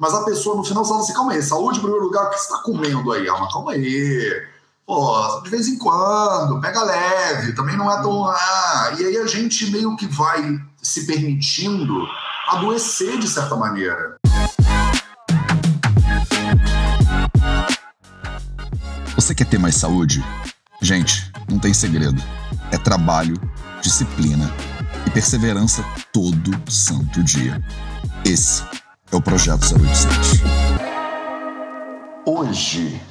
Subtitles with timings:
[0.00, 2.38] Mas a pessoa no final fala assim: calma aí, saúde em primeiro lugar, o que
[2.38, 3.26] você está comendo aí?
[3.26, 4.46] Mas calma aí.
[4.86, 8.24] Pô, de vez em quando, pega leve, também não é tão.
[8.24, 12.08] Ah, e aí a gente meio que vai se permitindo
[12.48, 14.16] adoecer de certa maneira.
[19.14, 20.24] Você quer ter mais saúde?
[20.80, 22.20] Gente, não tem segredo.
[22.72, 23.34] É trabalho,
[23.82, 24.50] disciplina
[25.06, 27.62] e perseverança todo santo dia.
[28.24, 28.64] Esse
[29.12, 30.44] é o Projeto 087.
[32.24, 33.02] Hoje,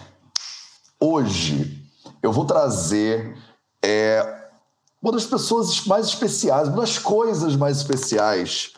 [0.99, 1.83] hoje,
[2.23, 3.37] eu vou trazer
[3.83, 4.47] é,
[5.01, 8.71] uma das pessoas mais especiais, uma das coisas mais especiais.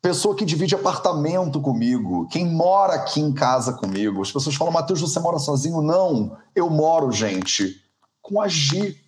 [0.00, 4.22] Pessoa que divide apartamento comigo, quem mora aqui em casa comigo.
[4.22, 5.82] As pessoas falam, Matheus, você mora sozinho?
[5.82, 7.76] Não, eu moro, gente,
[8.22, 8.98] com a Gi.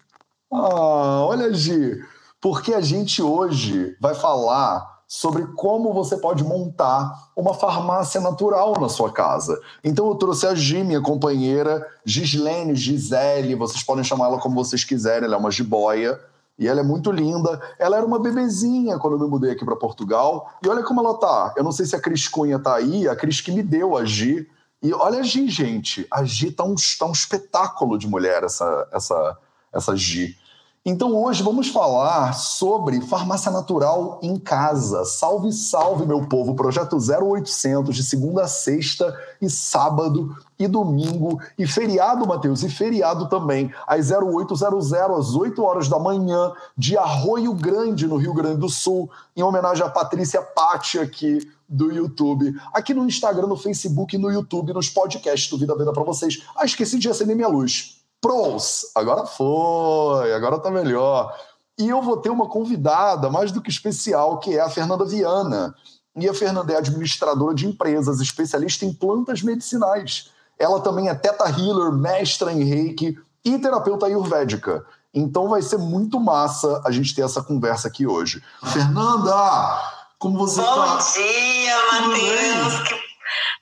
[0.52, 1.98] Ah, olha, Gi,
[2.40, 8.88] porque a gente hoje vai falar sobre como você pode montar uma farmácia natural na
[8.88, 9.56] sua casa.
[9.84, 14.82] Então eu trouxe a Gi, minha companheira, Gislene, Gisele, vocês podem chamar ela como vocês
[14.82, 16.20] quiserem, ela é uma jiboia.
[16.58, 17.60] E ela é muito linda.
[17.78, 20.50] Ela era uma bebezinha quando eu me mudei aqui para Portugal.
[20.64, 21.54] E olha como ela tá.
[21.56, 24.04] Eu não sei se a Cris Cunha tá aí, a Cris que me deu a
[24.04, 24.48] Gi.
[24.82, 26.06] E olha a Gi, gente.
[26.10, 29.38] A Gi tá um, tá um espetáculo de mulher, essa, essa,
[29.72, 30.36] essa Gi.
[30.86, 35.02] Então hoje vamos falar sobre farmácia natural em casa.
[35.06, 36.54] Salve, salve, meu povo!
[36.54, 43.30] Projeto 0800 de segunda a sexta e sábado e domingo e feriado, Matheus, e feriado
[43.30, 48.68] também, às 0800 às 8 horas da manhã de Arroio Grande, no Rio Grande do
[48.68, 54.30] Sul, em homenagem a Patrícia Patti aqui do YouTube, aqui no Instagram, no Facebook, no
[54.30, 56.42] YouTube, nos podcasts do Vida Venda para vocês.
[56.54, 58.03] Ah, esqueci de acender minha luz.
[58.24, 61.38] Pros, agora foi, agora tá melhor.
[61.78, 65.74] E eu vou ter uma convidada mais do que especial, que é a Fernanda Viana.
[66.16, 70.30] E a Fernanda é administradora de empresas, especialista em plantas medicinais.
[70.58, 73.14] Ela também é teta healer, mestra em reiki
[73.44, 74.86] e terapeuta ayurvédica.
[75.12, 78.42] Então vai ser muito massa a gente ter essa conversa aqui hoje.
[78.72, 79.82] Fernanda,
[80.18, 80.86] como você Bom tá?
[80.86, 82.88] Bom dia, Matheus.
[82.88, 83.03] Que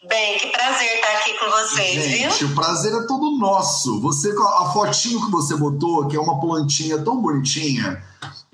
[0.09, 2.49] Bem, que prazer estar aqui com vocês, Gente, viu?
[2.49, 4.01] o prazer é todo nosso.
[4.01, 8.03] Você a fotinho que você botou, que é uma plantinha tão bonitinha.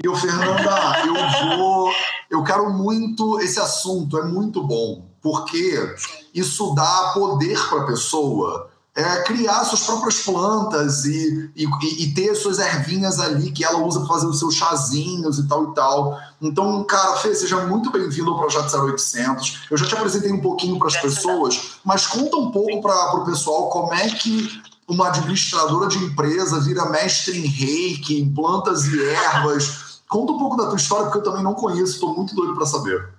[0.02, 1.92] E o Fernanda, eu vou,
[2.30, 5.94] eu quero muito esse assunto, é muito bom, porque
[6.34, 11.64] isso dá poder para a pessoa é, criar suas próprias plantas e, e,
[12.02, 15.70] e, ter suas ervinhas ali que ela usa para fazer os seus chazinhos e tal
[15.70, 16.18] e tal.
[16.42, 19.66] Então, cara, Fê, seja muito bem-vindo ao Projeto 0800.
[19.70, 23.24] Eu já te apresentei um pouquinho para as pessoas, mas conta um pouco para o
[23.24, 29.00] pessoal como é que uma administradora de empresa vira mestre em reiki, em plantas e
[29.00, 30.00] ervas.
[30.08, 32.64] Conta um pouco da tua história, porque eu também não conheço, estou muito doido para
[32.64, 33.10] saber.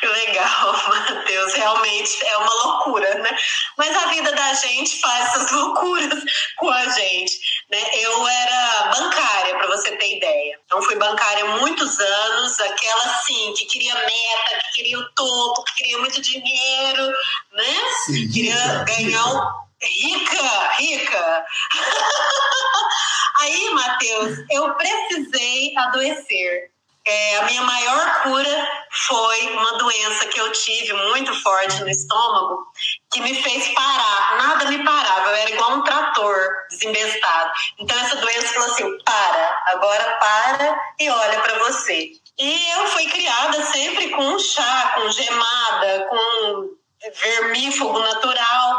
[0.00, 0.74] Que legal,
[1.12, 1.54] Matheus.
[1.54, 3.36] Realmente é uma loucura, né?
[3.76, 6.22] Mas a vida da gente faz essas loucuras
[6.56, 7.64] com a gente.
[7.70, 7.78] Né?
[8.00, 10.58] Eu era bancária, para você ter ideia.
[10.64, 15.64] Então, fui bancária há muitos anos, aquela assim, que queria meta, que queria o topo,
[15.64, 17.06] que queria muito dinheiro,
[17.52, 17.74] né?
[18.06, 19.62] Sim, queria rica, ganhar um.
[19.84, 21.44] Rica, rica.
[23.40, 26.71] Aí, Matheus, eu precisei adoecer
[27.06, 32.66] é, a minha maior cura foi uma doença que eu tive muito forte no estômago,
[33.12, 34.36] que me fez parar.
[34.38, 37.50] Nada me parava, eu era igual um trator desembestado.
[37.78, 42.12] Então essa doença falou assim: para, agora para e olha para você.
[42.38, 46.76] E eu fui criada sempre com chá, com gemada, com
[47.10, 48.78] vermífugo natural.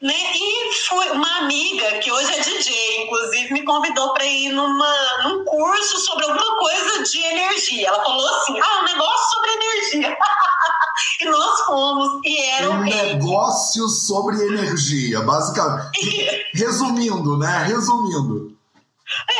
[0.00, 0.14] Né?
[0.14, 5.44] E foi uma amiga, que hoje é DJ, inclusive, me convidou para ir numa, num
[5.44, 7.88] curso sobre alguma coisa de energia.
[7.88, 10.16] Ela falou assim: ah, um negócio sobre energia.
[11.20, 16.46] e nós fomos, e era um negócio sobre energia, basicamente.
[16.54, 17.64] Resumindo, né?
[17.66, 18.56] Resumindo.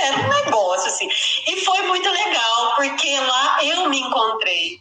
[0.03, 1.09] Era um negócio, assim.
[1.47, 4.81] E foi muito legal, porque lá eu me encontrei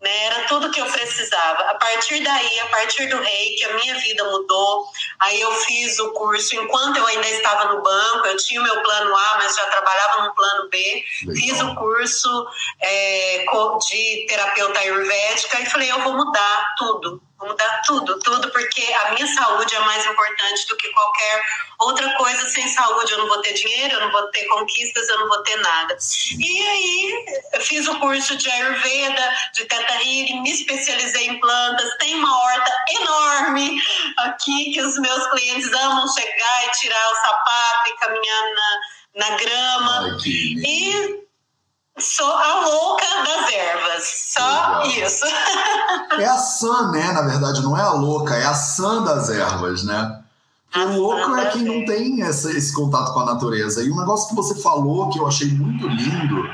[0.00, 0.24] né?
[0.26, 1.64] Era tudo que eu precisava.
[1.64, 4.86] A partir daí, a partir do reiki, a minha vida mudou.
[5.20, 8.80] Aí eu fiz o curso enquanto eu ainda estava no banco, eu tinha o meu
[8.82, 11.04] plano A, mas já trabalhava no plano B.
[11.26, 11.36] Legal.
[11.36, 12.46] Fiz o curso
[12.80, 13.44] é,
[13.88, 17.27] de terapeuta ayurvédica e falei, eu vou mudar tudo.
[17.38, 21.44] Vou mudar tudo, tudo, porque a minha saúde é mais importante do que qualquer
[21.78, 22.48] outra coisa.
[22.48, 25.40] Sem saúde eu não vou ter dinheiro, eu não vou ter conquistas, eu não vou
[25.44, 25.96] ter nada.
[26.36, 31.96] E aí eu fiz o curso de Ayurveda, de Teta Healing, me especializei em plantas,
[31.98, 33.80] tem uma horta enorme
[34.16, 38.42] aqui que os meus clientes amam chegar e tirar o sapato e caminhar
[39.14, 40.00] na, na grama.
[40.00, 41.27] Ai, e
[42.00, 44.86] Sou a louca das ervas, só Legal.
[44.86, 45.26] isso.
[46.18, 47.12] É a sã, né?
[47.12, 50.22] Na verdade, não é a louca, é a sã das ervas, né?
[50.76, 53.82] O louco é quem não tem essa, esse contato com a natureza.
[53.82, 56.44] E um negócio que você falou que eu achei muito lindo,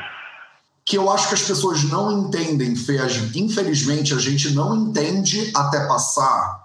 [0.85, 2.99] que eu acho que as pessoas não entendem, Fê,
[3.35, 6.65] infelizmente a gente não entende até passar.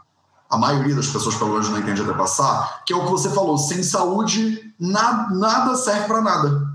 [0.50, 3.30] A maioria das pessoas, pelo menos, não entende até passar, que é o que você
[3.30, 6.69] falou: sem saúde, na, nada serve para nada.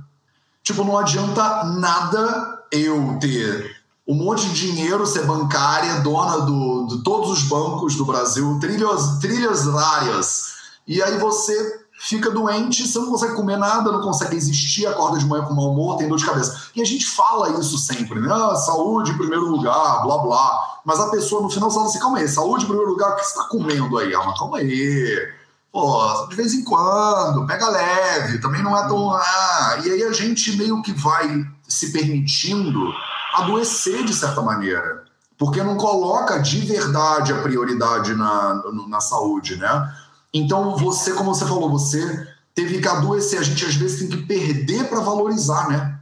[0.64, 7.04] Tipo, não adianta nada eu ter um monte de dinheiro, ser bancária, dona do, de
[7.04, 10.54] todos os bancos do Brasil, trilhas, áreas
[10.86, 15.24] e aí você fica doente, você não consegue comer nada, não consegue existir, acorda de
[15.24, 16.68] manhã com mau humor, tem dor de cabeça.
[16.76, 18.28] E a gente fala isso sempre, né?
[18.30, 20.80] Ah, saúde em primeiro lugar, blá blá.
[20.84, 23.22] Mas a pessoa no final fala assim: calma aí, saúde em primeiro lugar, o que
[23.22, 24.14] você está comendo aí?
[24.14, 25.32] Ah, calma aí.
[25.74, 29.10] Pô, de vez em quando, pega leve, também não é tão.
[29.10, 29.80] Ah.
[29.84, 32.94] E aí a gente meio que vai se permitindo
[33.32, 35.02] adoecer de certa maneira.
[35.36, 39.92] Porque não coloca de verdade a prioridade na, na saúde, né?
[40.32, 42.24] Então, você, como você falou, você
[42.54, 43.40] teve que adoecer.
[43.40, 45.98] A gente às vezes tem que perder para valorizar, né?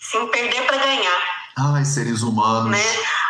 [0.00, 1.20] Sim, perder para ganhar.
[1.58, 2.70] Ai, seres humanos.
[2.70, 2.78] Né?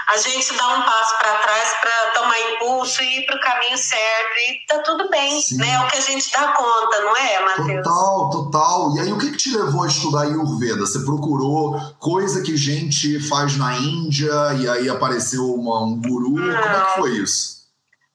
[0.08, 3.78] A gente dá um passo para trás para tomar impulso e ir para o caminho
[3.78, 5.56] certo e tá tudo bem, Sim.
[5.56, 5.70] né?
[5.70, 7.82] É o que a gente dá conta, não é, Matheus?
[7.84, 8.96] Total, total.
[8.96, 10.80] E aí, o que, que te levou a estudar Ayurveda?
[10.80, 16.32] Você procurou coisa que gente faz na Índia e aí apareceu uma, um guru?
[16.32, 16.62] Não.
[16.62, 17.62] Como é que foi isso?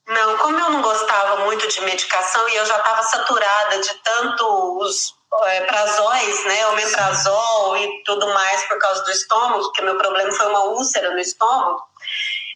[0.08, 4.80] Não, como eu não gostava muito de medicação e eu já estava saturada de tanto
[4.82, 10.32] os é, prazóis, né, omeprazol e tudo mais por causa do estômago, porque meu problema
[10.32, 11.82] foi uma úlcera no estômago,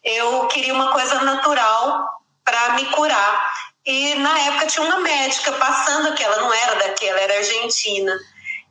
[0.03, 2.05] eu queria uma coisa natural
[2.43, 3.51] para me curar.
[3.85, 8.15] E na época tinha uma médica passando que ela não era daqui, ela era argentina.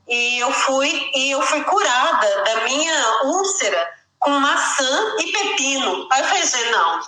[0.08, 3.88] E eu fui e eu fui curada da minha úlcera
[4.19, 6.08] com maçã e pepino.
[6.12, 7.00] Aí eu falei, não,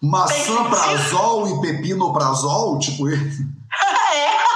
[0.00, 2.78] Maçã prazol e pepino prazol?
[2.78, 3.30] Tipo ele.
[4.14, 4.47] É.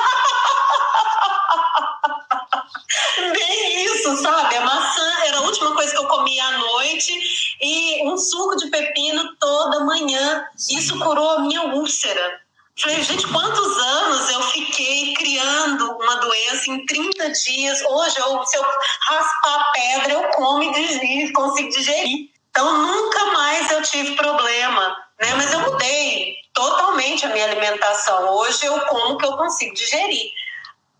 [3.31, 4.57] Bem isso, sabe?
[4.57, 8.69] A maçã era a última coisa que eu comia à noite e um suco de
[8.69, 10.45] pepino toda manhã.
[10.71, 12.41] Isso curou a minha úlcera.
[12.81, 17.83] Falei, gente, quantos anos eu fiquei criando uma doença em 30 dias?
[17.83, 18.65] Hoje, eu, se eu
[19.09, 22.31] raspar a pedra, eu como e consigo digerir.
[22.51, 25.35] Então, nunca mais eu tive problema né?
[25.37, 28.29] Mas eu mudei totalmente a minha alimentação.
[28.31, 30.33] Hoje eu como o que eu consigo digerir,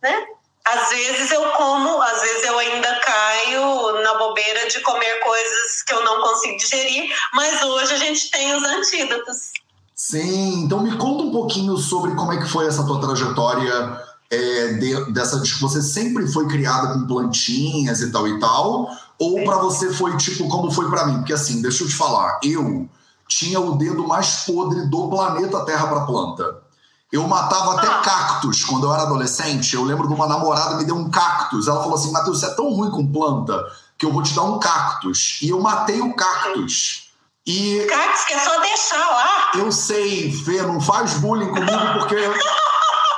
[0.01, 0.27] né?
[0.65, 5.93] Às vezes eu como, às vezes eu ainda caio na bobeira de comer coisas que
[5.93, 9.51] eu não consigo digerir, mas hoje a gente tem os antídotos.
[9.95, 14.01] Sim, então me conta um pouquinho sobre como é que foi essa tua trajetória
[14.31, 19.59] é, de, dessa você sempre foi criada com plantinhas e tal e tal, ou para
[19.59, 21.19] você foi tipo como foi para mim?
[21.19, 22.89] Porque assim, deixa eu te falar, eu
[23.29, 26.62] tinha o dedo mais podre do planeta Terra para planta.
[27.13, 28.01] Eu matava até ah.
[28.01, 29.75] cactos quando eu era adolescente.
[29.75, 31.69] Eu lembro de uma namorada me deu um cactus.
[31.69, 33.63] Ela falou assim: Matheus, você é tão ruim com planta
[33.99, 35.39] que eu vou te dar um cactus.
[35.43, 37.13] E eu matei o cactus.
[37.47, 37.87] E.
[37.87, 39.51] Cactus que é só deixar lá.
[39.57, 42.17] Eu sei, Fê, não faz bullying comigo porque.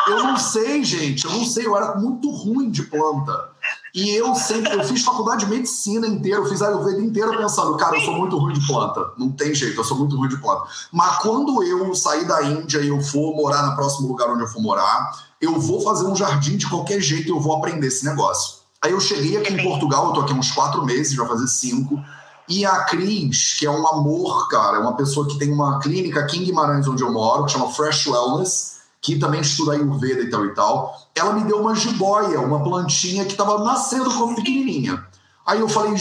[0.08, 1.24] eu não sei, gente.
[1.24, 1.64] Eu não sei.
[1.64, 3.53] Eu era muito ruim de planta.
[3.94, 7.96] E eu sempre, eu fiz faculdade de medicina inteira, eu fiz Ayurveda inteira pensando, cara,
[7.96, 9.12] eu sou muito ruim de planta.
[9.16, 10.64] Não tem jeito, eu sou muito ruim de planta.
[10.90, 14.48] Mas quando eu sair da Índia e eu for morar no próximo lugar onde eu
[14.48, 18.64] for morar, eu vou fazer um jardim de qualquer jeito, eu vou aprender esse negócio.
[18.82, 22.02] Aí eu cheguei aqui em Portugal, eu tô aqui uns quatro meses, vai fazer cinco.
[22.48, 26.18] E a Cris, que é um amor, cara, é uma pessoa que tem uma clínica
[26.18, 28.73] aqui em Guimarães, onde eu moro, que chama Fresh Wellness
[29.04, 33.26] que também estuda Ayurveda e tal e tal, ela me deu uma jiboia, uma plantinha
[33.26, 35.04] que estava nascendo como pequenininha.
[35.44, 35.92] Aí eu falei,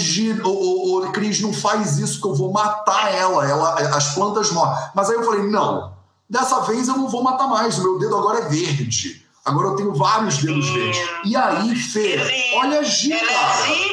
[0.42, 4.52] ô, ô, ô, Cris, não faz isso que eu vou matar ela, ela as plantas
[4.52, 4.88] morrem.
[4.96, 5.92] Mas aí eu falei, não,
[6.30, 9.22] dessa vez eu não vou matar mais, o meu dedo agora é verde.
[9.44, 11.02] Agora eu tenho vários dedos verdes.
[11.26, 13.93] E aí, Fê, olha a Gi, cara.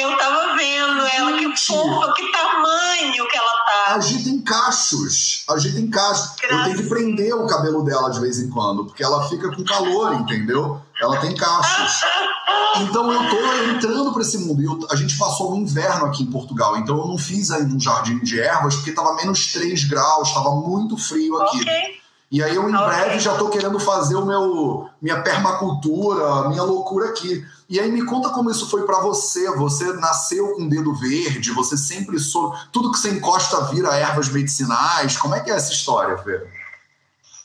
[0.00, 3.94] Eu tava vendo ela, que fofa, que tamanho que ela tá.
[3.94, 5.44] A Gi tem cachos.
[5.48, 6.30] A Gi tem cachos.
[6.42, 9.64] Eu tenho que prender o cabelo dela de vez em quando, porque ela fica com
[9.64, 10.80] calor, entendeu?
[11.00, 12.00] Ela tem cachos.
[12.80, 13.36] Então eu tô
[13.70, 14.60] entrando para esse mundo.
[14.60, 17.78] Eu, a gente passou o inverno aqui em Portugal, então eu não fiz ainda um
[17.78, 21.60] jardim de ervas, porque tava menos 3 graus, tava muito frio aqui.
[21.60, 22.03] Okay.
[22.30, 22.86] E aí eu em okay.
[22.86, 27.46] breve já tô querendo fazer o meu minha permacultura, minha loucura aqui.
[27.68, 29.48] E aí me conta como isso foi para você.
[29.56, 34.28] Você nasceu com o dedo verde, você sempre sou tudo que você encosta vira ervas
[34.28, 35.16] medicinais.
[35.16, 36.42] Como é que é essa história, Fê?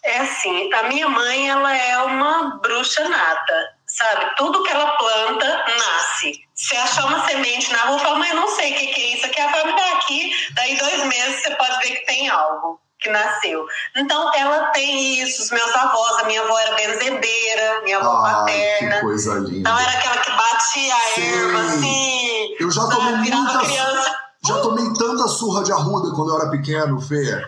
[0.04, 3.70] É assim, a minha mãe ela é uma bruxa nata.
[3.86, 4.36] sabe?
[4.38, 6.42] Tudo que ela planta nasce.
[6.56, 9.16] Se achar uma semente na rua, fala, mas eu não sei o que, que é
[9.18, 9.40] isso aqui.
[9.40, 13.66] Ela me dar aqui, daí dois meses você pode ver que tem algo que nasceu.
[13.96, 18.34] Então, ela tem isso, os meus avós, a minha avó era benzedeira, minha avó Ai,
[18.34, 18.96] paterna.
[18.96, 19.58] que coisa linda.
[19.58, 21.22] Então, era aquela que batia a Sim.
[21.22, 24.16] erva, assim, Eu já tomei muita criança.
[24.46, 27.48] Já tomei tanta surra de arruda quando eu era pequeno, Fê.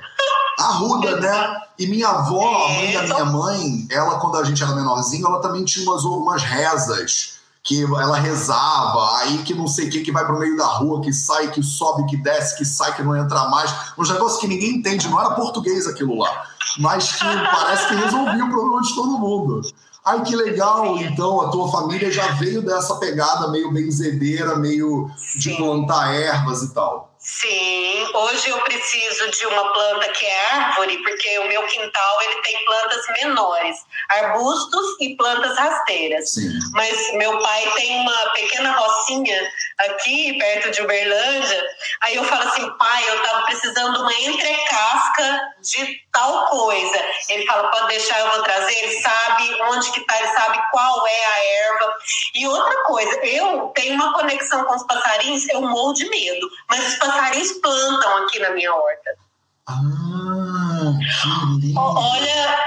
[0.60, 1.62] Arruda, né?
[1.79, 5.41] E minha avó, a mãe da minha mãe, ela, quando a gente era menorzinho, ela
[5.41, 7.41] também tinha umas, umas rezas.
[7.63, 11.01] Que ela rezava, aí que não sei o que, que vai pro meio da rua,
[11.01, 13.72] que sai, que sobe, que desce, que sai, que não entra mais.
[13.98, 16.44] Uns negócios que ninguém entende, não era português aquilo lá.
[16.80, 19.62] Mas que parece que resolvia o problema de todo mundo.
[20.03, 25.56] Ai, que legal, então a tua família já veio dessa pegada meio benzedeira, meio de
[25.56, 27.11] plantar ervas e tal.
[27.24, 32.42] Sim, hoje eu preciso de uma planta que é árvore, porque o meu quintal ele
[32.42, 33.78] tem plantas menores,
[34.10, 36.32] arbustos e plantas rasteiras.
[36.32, 36.50] Sim.
[36.74, 41.63] Mas meu pai tem uma pequena rocinha aqui perto de Uberlândia.
[42.01, 47.06] Aí eu falo assim, pai, eu tava precisando de uma entrecasca de tal coisa.
[47.30, 48.74] Ele fala, pode deixar, eu vou trazer.
[48.74, 51.94] Ele sabe onde que tá, ele sabe qual é a erva.
[52.34, 56.50] E outra coisa, eu tenho uma conexão com os passarinhos, eu morro de medo.
[56.68, 57.11] Mas os passarinhos
[57.62, 59.12] plantam aqui na minha horta.
[59.68, 59.74] Ah,
[61.75, 62.60] Olha,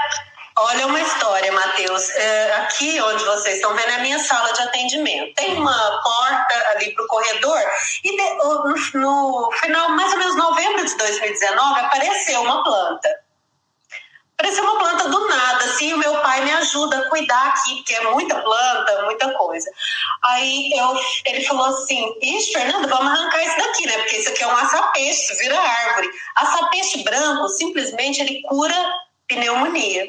[0.57, 2.09] olha uma história, Matheus.
[2.11, 5.33] É, aqui onde vocês estão vendo é a minha sala de atendimento.
[5.35, 7.59] Tem uma porta ali para o corredor
[8.03, 8.63] e de- no,
[9.01, 13.09] no final, mais ou menos novembro de 2019, apareceu uma planta.
[14.37, 17.93] Apareceu uma planta do nada, assim, o meu pai me ajuda a cuidar aqui, porque
[17.93, 19.71] é muita planta, muita coisa.
[20.25, 23.97] Aí eu, ele falou assim, ixi, Fernanda, vamos arrancar isso daqui, né?
[23.99, 26.09] Porque isso aqui é um açapeixe, isso vira árvore.
[26.35, 28.75] Açapeixe branco, simplesmente, ele cura
[29.25, 30.05] pneumonia.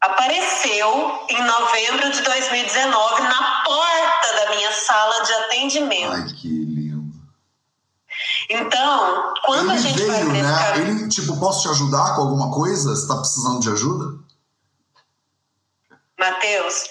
[0.00, 6.12] Apareceu em novembro de 2019 na porta da minha sala de atendimento.
[6.12, 6.77] Ai, que.
[8.48, 10.64] Então, quando a Ele gente vai veio, nesse né?
[10.64, 10.98] caminho...
[11.00, 12.94] Ele, tipo, posso te ajudar com alguma coisa?
[12.94, 14.18] Você tá precisando de ajuda?
[16.18, 16.88] Mateus,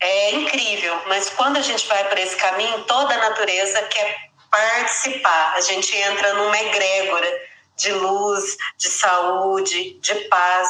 [0.00, 5.54] é incrível, mas quando a gente vai por esse caminho, toda a natureza quer participar.
[5.54, 7.28] A gente entra numa egrégora
[7.76, 10.68] de luz, de saúde, de paz.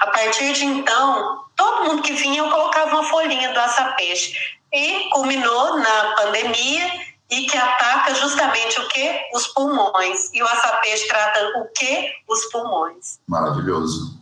[0.00, 4.34] A partir de então, todo mundo que vinha, eu colocava uma folhinha do açapeixe.
[4.72, 9.20] E culminou na pandemia e que ataca justamente o que?
[9.34, 10.30] Os pulmões.
[10.32, 12.12] E o açapeixe trata o que?
[12.28, 13.18] Os pulmões.
[13.26, 14.16] Maravilhoso.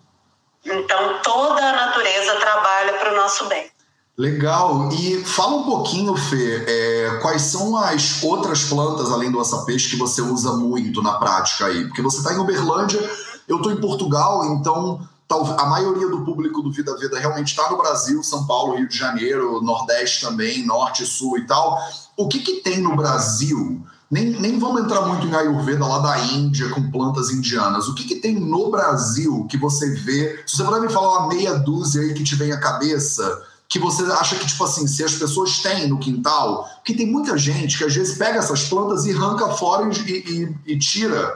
[0.65, 3.71] Então, toda a natureza trabalha para o nosso bem.
[4.17, 4.91] Legal.
[4.93, 9.97] E fala um pouquinho, Fê, é, quais são as outras plantas, além do açapeixe, que
[9.97, 11.85] você usa muito na prática aí?
[11.87, 13.01] Porque você está em Uberlândia,
[13.49, 15.07] eu estou em Portugal, então
[15.41, 18.97] a maioria do público do Vida Veda realmente está no Brasil, São Paulo, Rio de
[18.97, 21.79] Janeiro, Nordeste também, Norte, Sul e tal.
[22.17, 23.81] O que, que tem no Brasil?
[24.11, 27.89] Nem, nem vamos entrar muito em Ayurveda lá da Índia com plantas indianas.
[27.89, 30.43] O que, que tem no Brasil que você vê?
[30.47, 33.79] Se você puder me falar uma meia dúzia aí que te vem à cabeça, que
[33.79, 37.79] você acha que, tipo assim, se as pessoas têm no quintal, porque tem muita gente
[37.79, 41.33] que às vezes pega essas plantas e arranca fora e, e- e tira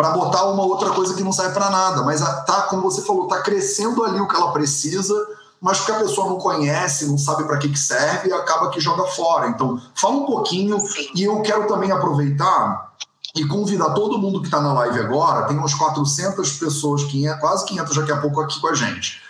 [0.00, 2.02] para botar uma outra coisa que não serve para nada.
[2.02, 5.14] Mas tá, como você falou, tá crescendo ali o que ela precisa,
[5.60, 8.80] mas porque a pessoa não conhece, não sabe para que, que serve e acaba que
[8.80, 9.48] joga fora.
[9.48, 11.10] Então, fala um pouquinho Sim.
[11.14, 12.92] e eu quero também aproveitar
[13.36, 17.66] e convidar todo mundo que está na live agora, tem uns 400 pessoas, 500, quase
[17.66, 19.20] 500 daqui a pouco aqui com a gente.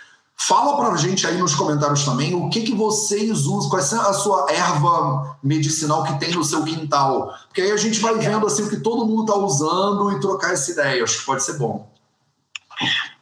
[0.47, 4.13] Fala pra gente aí nos comentários também o que, que vocês usam, qual é a
[4.13, 7.31] sua erva medicinal que tem no seu quintal.
[7.47, 10.53] Porque aí a gente vai vendo assim o que todo mundo tá usando e trocar
[10.53, 11.03] essa ideia.
[11.03, 11.87] Acho que pode ser bom.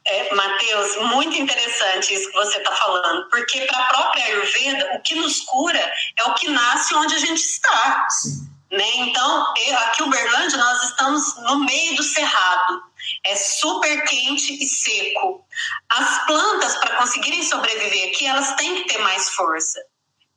[0.08, 5.02] É, Matheus, muito interessante isso que você está falando, porque para a própria Ayurveda, o
[5.02, 8.08] que nos cura é o que nasce onde a gente está.
[8.10, 8.50] Sim.
[8.72, 8.90] Né?
[8.98, 12.82] Então, eu, aqui em Uberlândia, nós estamos no meio do cerrado.
[13.26, 15.46] É super quente e seco.
[15.90, 19.80] As plantas, para conseguirem sobreviver aqui, elas têm que ter mais força.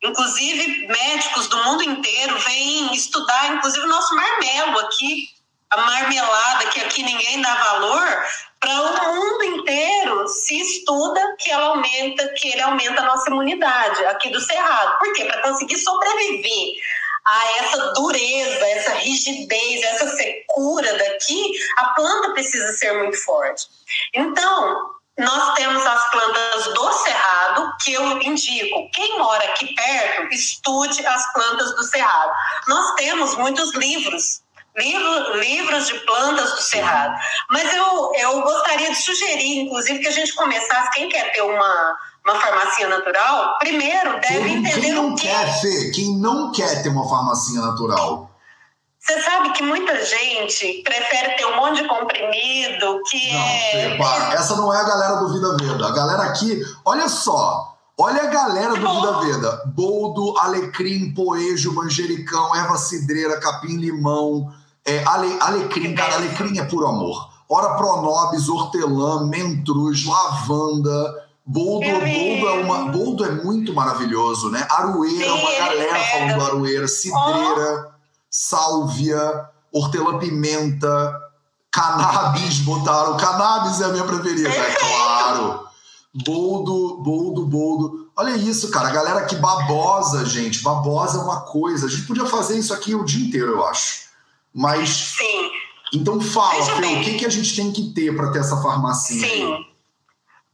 [0.02, 5.28] Inclusive, médicos do mundo inteiro vêm estudar, inclusive o nosso marmelo aqui,
[5.70, 8.26] a marmelada, que aqui ninguém dá valor,
[8.60, 14.04] para o mundo inteiro se estuda que ela aumenta, que ele aumenta a nossa imunidade
[14.06, 14.98] aqui do cerrado.
[14.98, 15.24] Por quê?
[15.24, 16.74] Para conseguir sobreviver
[17.24, 23.66] a essa dureza, essa rigidez, essa secura daqui, a planta precisa ser muito forte.
[24.14, 31.06] Então, nós temos as plantas do cerrado, que eu indico, quem mora aqui perto, estude
[31.06, 32.32] as plantas do cerrado.
[32.66, 34.42] Nós temos muitos livros,
[34.76, 37.14] livro, livros de plantas do cerrado.
[37.50, 41.98] Mas eu, eu gostaria de sugerir, inclusive, que a gente começasse, quem quer ter uma,
[42.24, 46.52] uma farmácia natural, primeiro deve quem, entender quem não o que quer, Fê, quem não
[46.52, 48.30] quer ter uma farmacinha natural?
[49.00, 53.70] Você sabe que muita gente prefere ter um monte de comprimido que Não, é.
[53.72, 54.34] Fê, para.
[54.34, 55.88] Essa não é a galera do Vida Veda.
[55.88, 57.76] A galera aqui, olha só.
[57.98, 59.62] Olha a galera do Vida Veda.
[59.74, 64.52] Boldo, alecrim, poejo, manjericão, erva cidreira, capim-limão,
[64.86, 65.94] é, ale, alecrim.
[65.96, 67.28] Cara, alecrim é puro amor.
[67.48, 71.21] Ora pronobis, hortelã, mentruz, lavanda.
[71.44, 74.66] Boldo, Eu boldo, é uma, boldo é muito maravilhoso, né?
[74.70, 76.04] Aroeira, Sim, uma galera pega.
[76.04, 77.90] falando do aroeira, cidreira,
[78.30, 81.20] sálvia, hortelã-pimenta,
[81.70, 83.16] cannabis botaram.
[83.16, 85.66] Cannabis é a minha preferida, é claro.
[86.24, 88.10] Boldo, boldo, boldo.
[88.16, 88.88] Olha isso, cara.
[88.88, 90.62] A galera que babosa, gente.
[90.62, 91.86] Babosa é uma coisa.
[91.86, 94.02] A gente podia fazer isso aqui o dia inteiro, eu acho.
[94.54, 95.50] Mas, Sim,
[95.94, 97.00] então fala, Veja Fê, bem.
[97.00, 99.26] o que, que a gente tem que ter para ter essa farmacinha?
[99.26, 99.71] sim.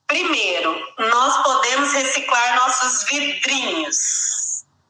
[0.08, 3.96] Primeiro, nós podemos reciclar nossos vidrinhos.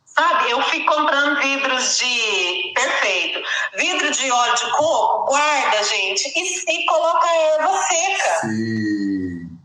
[0.07, 2.73] Sabe, eu fui comprando vidros de.
[2.75, 3.43] Perfeito.
[3.77, 8.41] Vidro de óleo de coco, guarda, gente, e, e coloca erva seca.
[8.41, 9.59] Sim.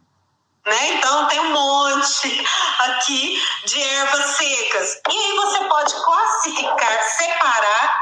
[0.66, 0.94] né?
[0.94, 2.46] Então tem um monte
[2.80, 5.02] aqui de ervas secas.
[5.08, 8.02] E aí você pode classificar, separar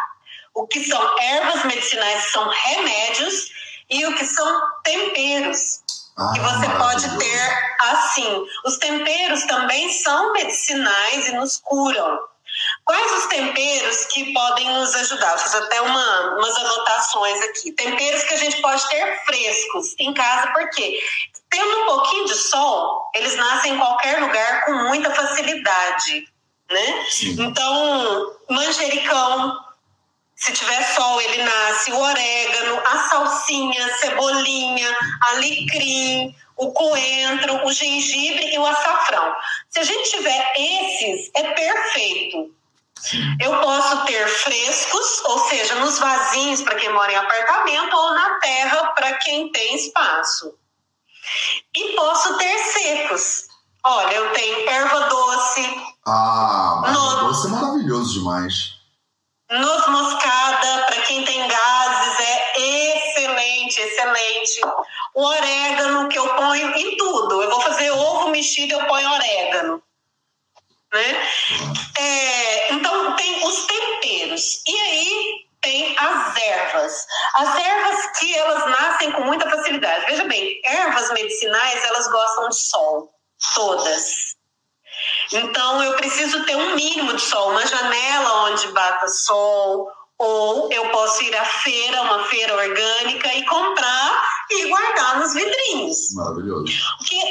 [0.54, 3.52] o que são ervas medicinais, que são remédios,
[3.92, 5.81] e o que são temperos,
[6.18, 8.46] Ah, que você pode ter assim.
[8.66, 12.20] Os temperos também são medicinais e nos curam.
[12.84, 15.32] Quais os temperos que podem nos ajudar?
[15.32, 17.72] Eu fiz até uma, umas anotações aqui.
[17.72, 21.00] Temperos que a gente pode ter frescos em casa, porque
[21.50, 26.28] tendo um pouquinho de sol, eles nascem em qualquer lugar com muita facilidade,
[26.70, 27.06] né?
[27.10, 27.36] Sim.
[27.40, 29.58] Então, manjericão,
[30.42, 31.92] se tiver sol, ele nasce.
[31.92, 34.98] O orégano, a salsinha, a cebolinha,
[35.30, 39.36] alecrim, o coentro, o gengibre e o açafrão.
[39.70, 42.56] Se a gente tiver esses, é perfeito.
[43.40, 48.40] Eu posso ter frescos, ou seja, nos vasinhos para quem mora em apartamento ou na
[48.40, 50.56] terra para quem tem espaço.
[51.76, 53.48] E posso ter secos.
[53.84, 58.81] Olha, eu tenho erva doce, Ah, o doce é maravilhoso demais.
[59.52, 64.62] Noz moscada, para quem tem gases, é excelente, excelente.
[65.14, 67.44] O orégano que eu ponho em tudo.
[67.44, 69.84] Eu vou fazer ovo mexido, eu ponho orégano.
[70.94, 71.28] Né?
[72.00, 74.62] É, então, tem os temperos.
[74.66, 77.06] E aí tem as ervas.
[77.34, 80.06] As ervas que elas nascem com muita facilidade.
[80.06, 83.14] Veja bem, ervas medicinais, elas gostam de sol.
[83.54, 84.31] Todas.
[85.34, 90.90] Então, eu preciso ter um mínimo de sol, uma janela onde bata sol, ou eu
[90.90, 96.14] posso ir à feira, uma feira orgânica, e comprar e guardar nos vidrinhos.
[96.14, 96.74] Maravilhoso.
[97.00, 97.22] O que,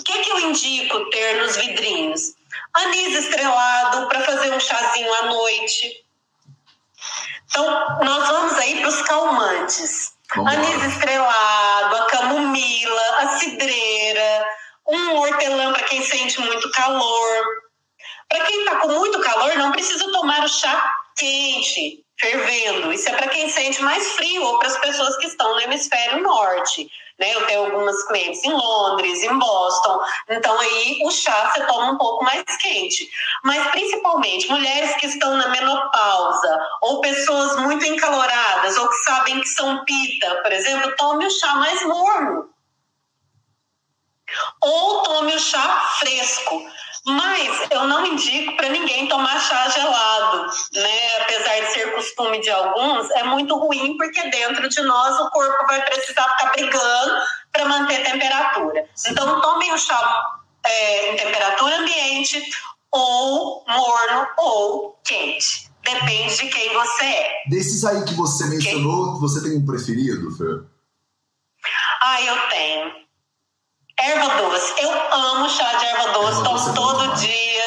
[0.00, 2.34] o que, que eu indico ter nos vidrinhos?
[2.74, 6.04] Anis estrelado para fazer um chazinho à noite.
[7.44, 10.12] Então, nós vamos aí para os calmantes.
[10.34, 10.86] Vamos Anis lá.
[10.86, 14.46] estrelado, a camomila, a cidreira,
[14.92, 17.46] um hortelã para quem sente muito calor.
[18.28, 22.92] Para quem está com muito calor, não precisa tomar o chá quente, fervendo.
[22.92, 26.22] Isso é para quem sente mais frio ou para as pessoas que estão no hemisfério
[26.22, 26.88] norte.
[27.18, 27.34] Né?
[27.34, 30.00] Eu tenho algumas clientes em Londres, em Boston.
[30.30, 33.08] Então aí o chá você toma um pouco mais quente.
[33.44, 39.48] Mas principalmente mulheres que estão na menopausa ou pessoas muito encaloradas ou que sabem que
[39.48, 42.51] são pita, por exemplo, tome o chá mais morno.
[44.60, 46.62] Ou tome o chá fresco.
[47.04, 51.16] Mas eu não indico para ninguém tomar chá gelado, né?
[51.22, 55.66] Apesar de ser costume de alguns, é muito ruim porque dentro de nós o corpo
[55.66, 57.14] vai precisar ficar brigando
[57.50, 58.88] para manter temperatura.
[59.08, 60.22] Então tomem o chá
[60.64, 62.40] é, em temperatura ambiente
[62.92, 65.72] ou morno ou quente.
[65.82, 67.42] Depende de quem você é.
[67.48, 70.44] Desses aí que você mencionou, você tem um preferido, Fê?
[72.00, 72.92] Ah, eu tenho.
[73.98, 74.72] Erva doce.
[74.82, 77.20] Eu amo chá de erva doce, Erva é tomo bom todo demais.
[77.20, 77.62] dia.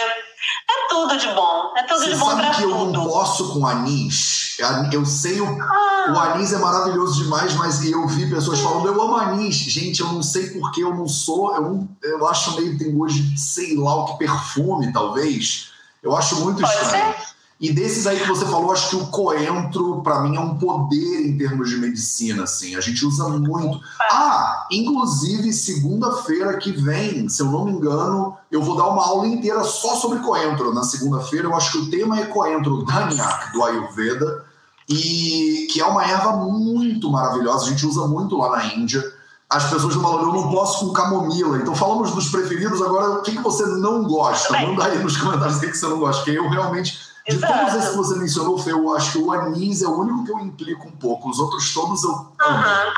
[0.67, 1.73] É tudo de bom.
[1.77, 3.09] É tudo Você de bom sabe pra que eu não tudo.
[3.09, 4.55] posso com anis?
[4.91, 9.01] Eu sei o, Ah, o anis é maravilhoso demais, mas eu vi pessoas falando, eu
[9.01, 9.55] amo anis.
[9.55, 12.93] Gente, eu não sei porque eu não sou, eu, não- eu acho meio que tem
[13.13, 15.69] de, sei lá, o que perfume, talvez.
[16.01, 17.15] Eu acho muito Pode estranho.
[17.59, 21.25] E desses aí que você falou, acho que o coentro, pra mim, é um poder
[21.25, 22.75] em termos de medicina, assim.
[22.75, 23.79] A gente usa muito.
[24.11, 29.25] Ah, inclusive, segunda-feira que vem, se eu não me engano, eu vou dar uma aula
[29.25, 30.73] inteira só sobre coentro.
[30.73, 34.43] Na segunda-feira, eu acho que o tema é coentro Danyak, do Ayurveda,
[34.89, 37.67] e que é uma erva muito maravilhosa.
[37.67, 39.01] A gente usa muito lá na Índia.
[39.49, 41.57] as pessoas falam, eu não posso com camomila.
[41.57, 44.59] Então falamos dos preferidos, agora o que, que você não gosta?
[44.59, 47.53] Manda aí nos comentários o que, que você não gosta, porque eu realmente, de Exato.
[47.53, 50.31] todos esses que você mencionou, Fê, eu acho que o anis é o único que
[50.31, 51.29] eu implico um pouco.
[51.29, 52.11] Os outros todos eu.
[52.11, 52.93] Uhum.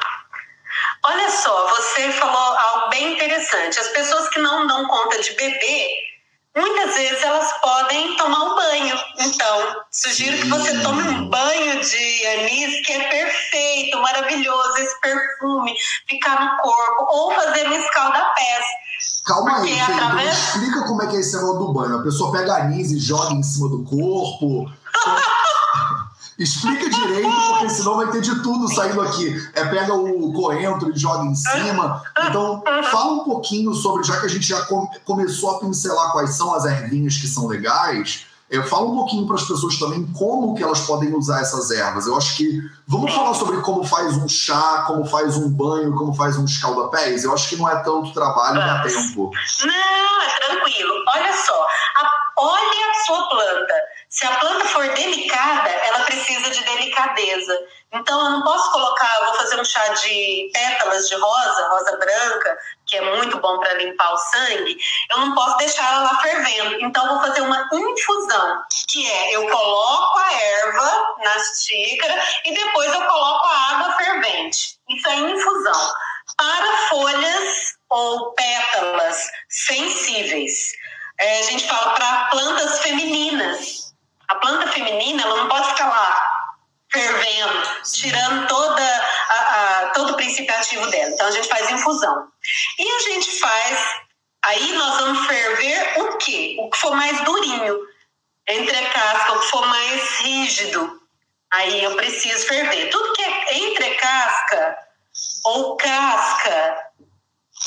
[1.06, 3.80] Olha só, você falou algo bem interessante.
[3.80, 5.90] As pessoas que não dão conta de beber,
[6.58, 8.98] muitas vezes elas podem tomar um banho.
[9.20, 15.74] Então, sugiro que você tome um banho de anis, que é perfeito, maravilhoso, esse perfume,
[16.08, 18.66] ficar no corpo, ou fazer um escalda-pés.
[19.26, 20.28] Calma aí, Fê, através...
[20.28, 22.00] então explica como é que é esse negócio do banho.
[22.00, 24.72] A pessoa pega anis e joga em cima do corpo.
[26.38, 29.36] Explica direito, porque senão vai ter de tudo saindo aqui.
[29.56, 32.04] É pega o coentro e joga em cima.
[32.30, 34.68] Então, fala um pouquinho sobre, já que a gente já
[35.04, 39.36] começou a pincelar quais são as ervinhas que são legais, eu falo um pouquinho para
[39.36, 42.08] as pessoas também como que elas podem usar essas ervas.
[42.08, 46.14] Eu acho que vamos falar sobre como faz um chá, como faz um banho, como
[46.14, 47.26] faz um escaldapés.
[47.26, 49.32] Eu acho que não é tanto trabalho, dá tempo.
[49.66, 50.94] Não, é tranquilo.
[51.14, 51.62] Olha só,
[51.98, 53.74] a, olha a sua planta.
[54.18, 57.56] Se a planta for delicada, ela precisa de delicadeza.
[57.94, 62.58] Então, eu não posso colocar, vou fazer um chá de pétalas de rosa, rosa branca,
[62.88, 64.76] que é muito bom para limpar o sangue.
[65.12, 66.82] Eu não posso deixar ela lá fervendo.
[66.82, 72.92] Então, vou fazer uma infusão, que é eu coloco a erva na xícara e depois
[72.92, 74.80] eu coloco a água fervente.
[74.90, 75.94] Isso é infusão.
[76.36, 80.74] Para folhas ou pétalas sensíveis.
[81.20, 83.87] É, a gente fala para plantas femininas
[84.28, 86.38] a planta feminina ela não pode ficar lá
[86.92, 91.12] fervendo, tirando toda a, a, todo o princípio ativo dela.
[91.12, 92.28] Então a gente faz infusão.
[92.80, 93.96] E a gente faz,
[94.44, 96.56] aí nós vamos ferver o quê?
[96.60, 97.80] O que for mais durinho,
[98.48, 101.02] entre a casca, o que for mais rígido.
[101.52, 102.90] Aí eu preciso ferver.
[102.90, 104.78] Tudo que é entre casca,
[105.46, 106.78] ou casca,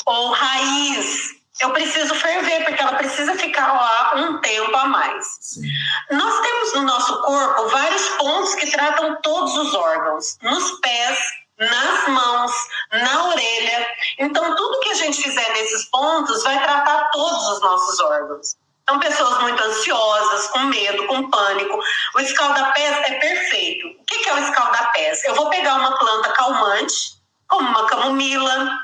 [0.07, 5.27] ou raiz, eu preciso ferver, porque ela precisa ficar lá um tempo a mais.
[5.41, 5.63] Sim.
[6.11, 11.19] Nós temos no nosso corpo vários pontos que tratam todos os órgãos, nos pés,
[11.59, 12.53] nas mãos,
[12.93, 13.87] na orelha.
[14.19, 18.57] Então, tudo que a gente fizer nesses pontos vai tratar todos os nossos órgãos.
[18.83, 21.79] Então, pessoas muito ansiosas, com medo, com pânico.
[22.15, 23.87] O escaldapés é perfeito.
[23.87, 25.23] O que é o escaldapés?
[25.25, 28.81] Eu vou pegar uma planta calmante, como uma camomila,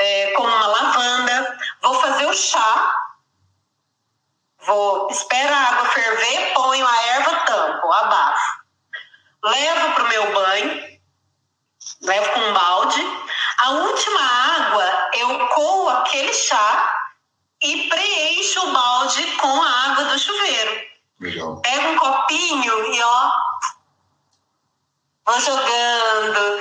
[0.00, 1.58] é, como uma lavanda.
[1.82, 2.96] Vou fazer o chá.
[4.66, 8.60] Vou esperar a água ferver, ponho a erva, tampo, abafo.
[9.42, 10.98] Levo para o meu banho,
[12.02, 13.00] levo com um balde.
[13.58, 16.94] A última água, eu coo aquele chá
[17.62, 20.80] e preencho o balde com a água do chuveiro.
[21.20, 21.60] Legal.
[21.62, 23.30] Pego um copinho e ó,
[25.26, 26.60] vou jogando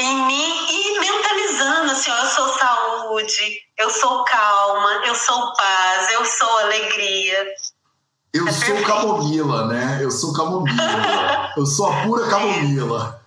[0.00, 6.10] em mim e mentalizando assim, ó, eu sou saúde, eu sou calma, eu sou paz,
[6.12, 7.46] eu sou alegria.
[8.32, 8.86] Eu é sou perfeito.
[8.86, 9.98] camomila, né?
[10.00, 11.52] Eu sou camomila.
[11.56, 13.20] eu sou a pura camomila.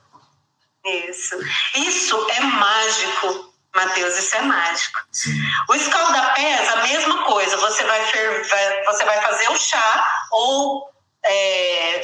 [0.86, 1.36] Isso.
[1.76, 5.00] Isso é mágico, Matheus, isso é mágico.
[5.12, 5.32] Sim.
[5.70, 7.58] O escaldapés, a mesma coisa.
[7.58, 10.93] Você vai, ferver, você vai fazer o chá ou
[11.26, 12.02] é,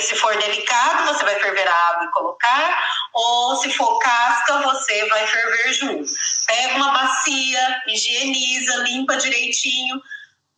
[0.00, 5.06] se for delicado, você vai ferver a água e colocar, ou se for casca, você
[5.08, 6.12] vai ferver junto.
[6.46, 10.00] Pega uma bacia, higieniza, limpa direitinho,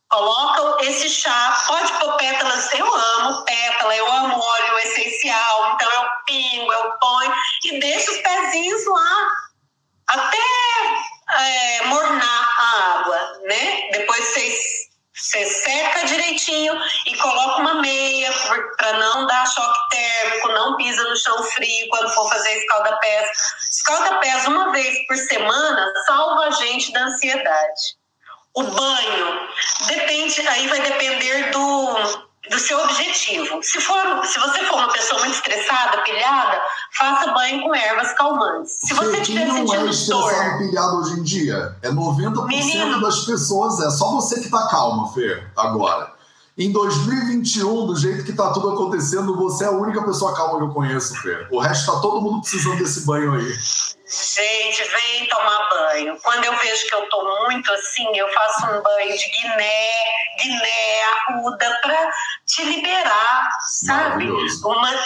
[0.09, 6.09] coloca esse chá, pode pôr pétalas, eu amo pétala, eu amo óleo essencial, então eu
[6.25, 7.33] pingo, eu ponho
[7.65, 9.27] e deixo os pezinhos lá
[10.07, 10.37] até
[11.37, 13.89] é, mornar a água, né?
[13.91, 14.78] Depois vocês
[15.21, 16.73] você seca direitinho
[17.05, 18.31] e coloca uma meia
[18.77, 23.29] para não dar choque térmico, não pisa no chão frio quando for fazer escalda-pés.
[23.71, 27.99] Escalda-pés uma vez por semana salva a gente da ansiedade.
[28.55, 29.49] O banho
[29.87, 33.61] depende, aí vai depender do do seu objetivo.
[33.61, 36.61] Se, for, se você for uma pessoa muito estressada, pilhada,
[36.97, 38.77] faça banho com ervas calmantes.
[38.83, 41.75] Se você tiver não sentindo é estressado pilhado hoje em dia?
[41.81, 43.01] É 90% Menino.
[43.01, 46.13] das pessoas, é só você que tá calma, Fê, agora.
[46.57, 50.65] Em 2021, do jeito que tá tudo acontecendo, você é a única pessoa calma que
[50.65, 51.47] eu conheço, Fê.
[51.51, 53.53] O resto tá todo mundo precisando desse banho aí.
[54.09, 56.17] Gente, vem tomar banho.
[56.23, 59.91] Quando eu vejo que eu tô muito assim, eu faço um banho de guiné,
[60.41, 62.11] guiné, arruda, pra
[62.47, 64.27] te liberar, sabe?
[64.65, 64.99] Uma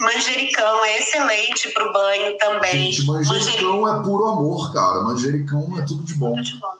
[0.00, 2.90] manjericão é excelente pro banho também.
[2.90, 5.02] Gente, manjericão, é puro amor, cara.
[5.02, 6.30] Manjericão é tudo de bom.
[6.32, 6.74] Tudo de bom.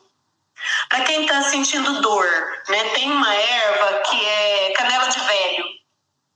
[0.88, 2.26] Para quem está sentindo dor,
[2.68, 5.77] né, tem uma erva que é canela de velho.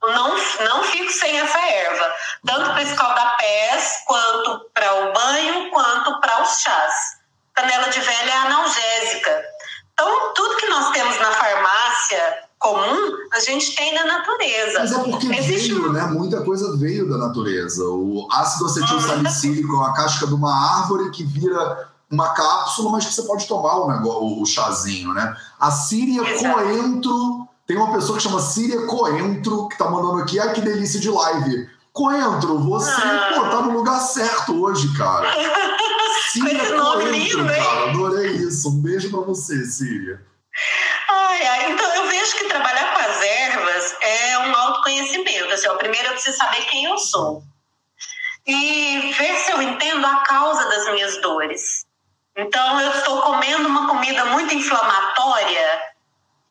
[0.03, 2.13] Não, não fico sem essa erva,
[2.45, 6.95] tanto para escaldar pés, quanto para o banho, quanto para o vários chás.
[7.55, 9.43] Canela de velha é analgésica.
[9.93, 14.79] Então, tudo que nós temos na farmácia comum, a gente tem na natureza.
[14.79, 15.75] Mas é porque Existe...
[15.75, 16.03] veio, né?
[16.07, 17.85] Muita coisa veio da natureza.
[17.85, 23.07] O ácido acetil salicílico é uma casca de uma árvore que vira uma cápsula, mas
[23.07, 25.35] que você pode tomar o, negócio, o chazinho, né?
[25.59, 26.55] A síria Exato.
[26.55, 31.01] coentro, tem uma pessoa que chama Síria Coentro, que tá mandando aqui, ai que delícia
[31.01, 31.69] de live.
[31.93, 33.33] Coentro, você ah.
[33.35, 35.31] pô, tá no lugar certo hoje, cara.
[36.33, 38.69] Síria Coentro, lindo, cara, adorei isso.
[38.69, 40.21] Um beijo pra você, Síria.
[41.09, 45.53] Ai, ai, então eu vejo que trabalhar com as ervas é um autoconhecimento.
[45.53, 47.43] Assim, ó, primeiro eu preciso saber quem eu sou.
[48.47, 51.87] E ver se eu entendo a causa das minhas dores.
[52.37, 55.81] Então, eu estou comendo uma comida muito inflamatória,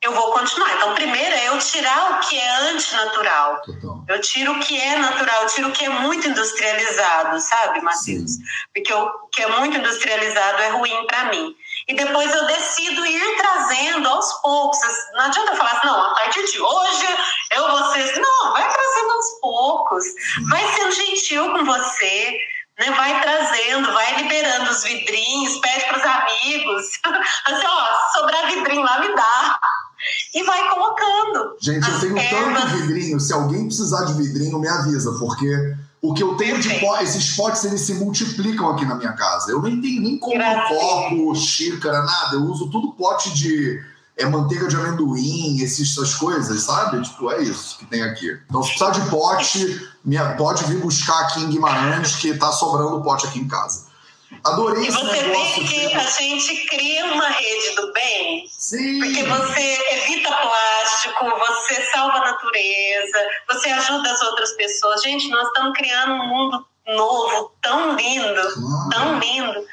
[0.02, 0.74] eu vou continuar.
[0.76, 3.62] Então, primeiro é eu tirar o que é antinatural.
[4.08, 8.32] Eu tiro o que é natural, eu tiro o que é muito industrializado, sabe, Matheus?
[8.74, 11.56] Porque o que é muito industrializado é ruim para mim.
[11.88, 14.80] E depois eu decido ir trazendo aos poucos.
[15.14, 17.08] Não adianta eu falar assim, não, a partir de hoje
[17.52, 18.20] eu vou ser.
[18.20, 20.06] Não, vai trazendo aos poucos.
[20.50, 22.40] Vai sendo gentil com você
[22.82, 22.92] né?
[22.92, 26.86] Vai trazendo, vai liberando os vidrinhos, pede para os amigos,
[27.46, 29.60] assim, ó, sobrar vidrinho lá, me dá.
[30.34, 31.58] E vai colocando.
[31.60, 32.62] Gente, eu tenho ervas.
[32.62, 36.80] tanto vidrinho, se alguém precisar de vidrinho, me avisa, porque o que eu tenho Perfeito.
[36.80, 39.52] de potes, esses potes, eles se multiplicam aqui na minha casa.
[39.52, 40.36] Eu nem tenho nem como
[40.68, 42.36] copo, xícara, nada.
[42.36, 43.80] Eu uso tudo pote de
[44.18, 47.02] é manteiga de amendoim, essas coisas, sabe?
[47.02, 48.38] Tipo, é isso que tem aqui.
[48.48, 53.02] Então, se precisar de pote, minha, pode vir buscar aqui em Guimarães, que tá sobrando
[53.02, 53.91] pote aqui em casa.
[54.44, 58.46] Adorei e você vê que a gente cria uma rede do bem.
[58.50, 59.00] Sim.
[59.00, 65.02] Porque você evita plástico, você salva a natureza, você ajuda as outras pessoas.
[65.04, 68.42] Gente, nós estamos criando um mundo novo, tão lindo,
[68.92, 69.66] tão lindo.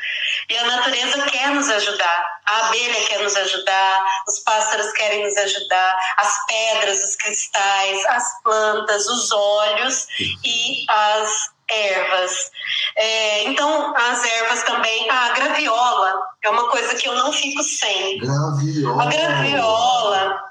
[0.50, 5.36] E a natureza quer nos ajudar, a abelha quer nos ajudar, os pássaros querem nos
[5.36, 10.06] ajudar, as pedras, os cristais, as plantas, os olhos
[10.42, 12.50] e as ervas.
[12.96, 15.10] É, então, as ervas também.
[15.10, 18.18] A graviola é uma coisa que eu não fico sem.
[18.18, 19.02] Graviola.
[19.02, 20.44] A graviola.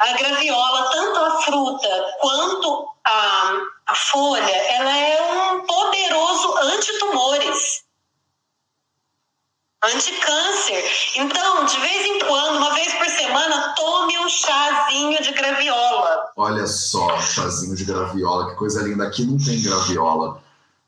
[0.00, 3.52] A graviola, tanto a fruta quanto a,
[3.86, 7.83] a folha, ela é um poderoso antitumores
[9.86, 10.84] anticâncer.
[11.16, 16.32] Então, de vez em quando, uma vez por semana, tome um chazinho de graviola.
[16.36, 19.06] Olha só, chazinho de graviola, que coisa linda.
[19.06, 20.42] Aqui não tem graviola.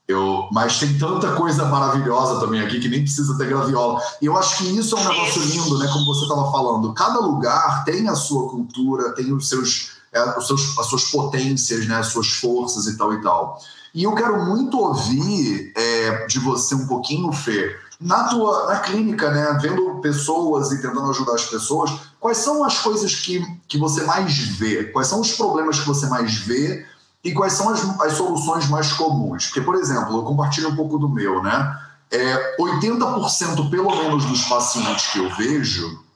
[0.08, 4.00] Eu, mas tem tanta coisa maravilhosa também aqui que nem precisa ter graviola.
[4.22, 5.88] E eu acho que isso é um negócio lindo, né?
[5.92, 6.94] Como você estava falando.
[6.94, 11.88] Cada lugar tem a sua cultura, tem os seus, é, os seus, as suas potências,
[11.88, 11.96] né?
[11.96, 13.60] As suas forças e tal e tal.
[13.92, 19.30] E eu quero muito ouvir é, de você um pouquinho, Fê, na tua na clínica,
[19.30, 24.04] né, vendo pessoas e tentando ajudar as pessoas, quais são as coisas que, que você
[24.04, 24.84] mais vê?
[24.84, 26.86] Quais são os problemas que você mais vê?
[27.24, 29.46] E quais são as, as soluções mais comuns?
[29.46, 31.80] Porque, por exemplo, eu compartilho um pouco do meu, né?
[32.10, 36.06] É, 80% pelo menos dos pacientes que eu vejo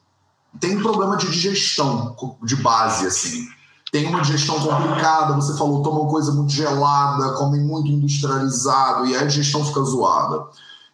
[0.59, 3.47] tem problema de digestão, de base, assim.
[3.93, 9.25] Tem uma digestão complicada, você falou, tomam coisa muito gelada, comem muito industrializado e a
[9.25, 10.47] digestão fica zoada.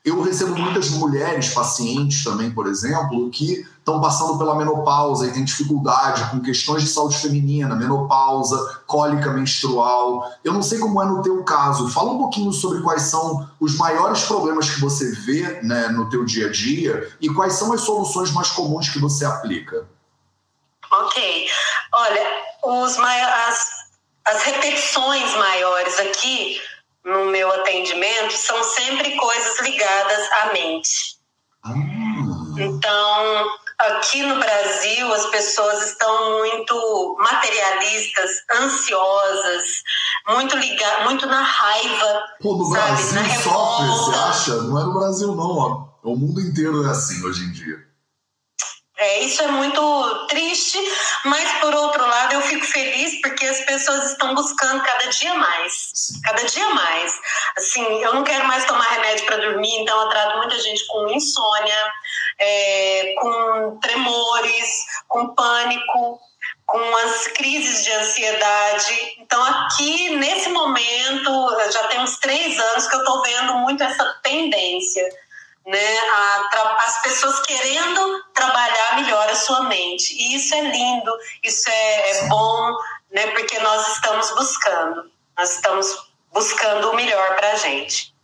[0.06, 5.44] Eu recebo muitas mulheres pacientes também, por exemplo, que estão passando pela menopausa e têm
[5.44, 10.32] dificuldade com questões de saúde feminina, menopausa, cólica menstrual.
[10.44, 11.88] Eu não sei como é no teu caso.
[11.88, 16.24] Fala um pouquinho sobre quais são os maiores problemas que você vê né, no teu
[16.24, 19.88] dia a dia e quais são as soluções mais comuns que você aplica.
[20.88, 21.48] Ok.
[21.92, 23.66] Olha, os as,
[24.24, 26.60] as repetições maiores aqui
[27.06, 31.16] no meu atendimento são sempre coisas ligadas à mente.
[31.64, 31.72] Ah.
[32.58, 39.64] Então, aqui no Brasil, as pessoas estão muito materialistas, ansiosas,
[40.28, 42.24] muito ligadas, muito na raiva.
[42.40, 43.02] Pô, no sabe?
[43.12, 44.62] Brasil sofre, você acha?
[44.62, 45.56] Não é no Brasil, não.
[45.58, 45.86] Ó.
[46.02, 47.85] O mundo inteiro é assim hoje em dia.
[48.98, 50.78] É, isso é muito triste,
[51.26, 55.92] mas por outro lado eu fico feliz porque as pessoas estão buscando cada dia mais,
[56.24, 57.12] cada dia mais.
[57.58, 61.10] Assim, eu não quero mais tomar remédio para dormir, então eu trato muita gente com
[61.10, 61.92] insônia,
[62.38, 66.18] é, com tremores, com pânico,
[66.64, 69.16] com as crises de ansiedade.
[69.18, 74.04] Então, aqui nesse momento, já tem uns três anos que eu estou vendo muito essa
[74.22, 75.06] tendência
[75.66, 80.14] né, a, as pessoas querendo trabalhar melhor a sua mente.
[80.14, 82.76] E isso é lindo, isso é, é bom,
[83.10, 85.86] né, porque nós estamos buscando, nós estamos
[86.32, 88.14] buscando o melhor para a gente.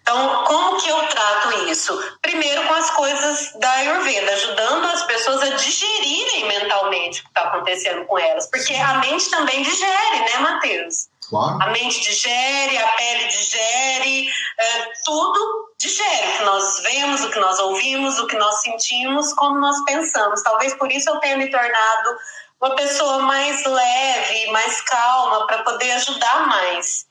[0.00, 2.16] Então, como que eu trato isso?
[2.20, 7.42] Primeiro com as coisas da Ayurveda, ajudando as pessoas a digerirem mentalmente o que está
[7.42, 8.48] acontecendo com elas.
[8.48, 11.11] Porque a mente também digere, né, Matheus?
[11.32, 11.62] Claro.
[11.62, 16.28] A mente digere, a pele digere, é, tudo digere.
[16.28, 20.42] O que nós vemos, o que nós ouvimos, o que nós sentimos, como nós pensamos.
[20.42, 22.18] Talvez por isso eu tenha me tornado
[22.60, 27.06] uma pessoa mais leve, mais calma, para poder ajudar mais.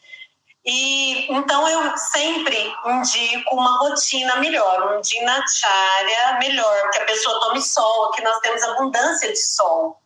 [0.64, 7.60] E então eu sempre indico uma rotina melhor, um dinacharya melhor, que a pessoa tome
[7.60, 10.00] sol, que nós temos abundância de sol.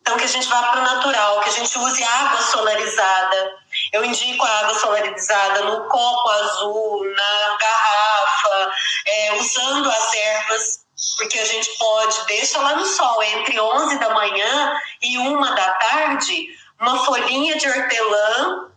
[0.00, 3.58] Então que a gente vá para o natural, que a gente use água solarizada.
[3.92, 8.72] Eu indico a água solarizada no copo azul, na garrafa,
[9.06, 10.80] é, usando as ervas,
[11.16, 15.72] porque a gente pode deixa lá no sol entre 11 da manhã e uma da
[15.74, 16.48] tarde,
[16.80, 18.70] uma folhinha de hortelã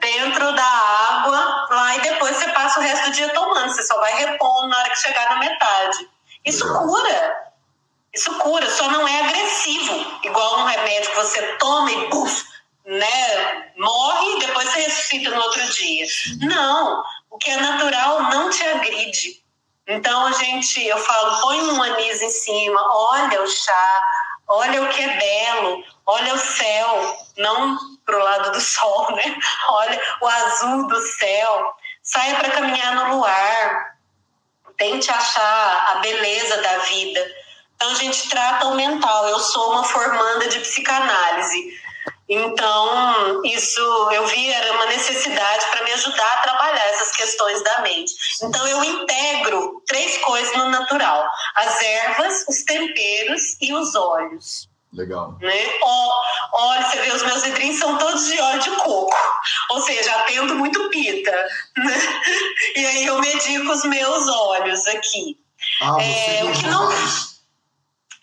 [0.00, 3.70] dentro da água lá e depois você passa o resto do dia tomando.
[3.72, 6.08] Você só vai repondo na hora que chegar na metade.
[6.44, 7.53] Isso cura.
[8.14, 12.44] Isso cura, só não é agressivo, igual um remédio que você toma e buf,
[12.84, 16.06] né, morre e depois você ressuscita no outro dia.
[16.42, 19.42] Não, o que é natural não te agride.
[19.86, 24.02] Então a gente, eu falo, põe um anis em cima, olha o chá,
[24.48, 29.36] olha o que é belo, olha o céu, não para o lado do sol, né?
[29.68, 33.96] Olha o azul do céu, saia para caminhar no luar,
[34.76, 37.43] tente achar a beleza da vida.
[37.76, 39.28] Então a gente trata o mental.
[39.28, 41.84] Eu sou uma formanda de psicanálise.
[42.28, 43.80] Então, isso
[44.12, 48.14] eu vi era uma necessidade para me ajudar a trabalhar essas questões da mente.
[48.42, 54.68] Então, eu integro três coisas no natural: as ervas, os temperos e os óleos.
[54.94, 55.36] Legal.
[55.40, 55.78] Né?
[56.52, 59.16] Olha, você vê, os meus vidrinhos são todos de óleo de coco.
[59.70, 61.32] Ou seja, atendo muito pita.
[61.76, 62.22] Né?
[62.76, 65.36] E aí eu medico os meus óleos aqui.
[65.82, 66.88] Ah, você é, o que não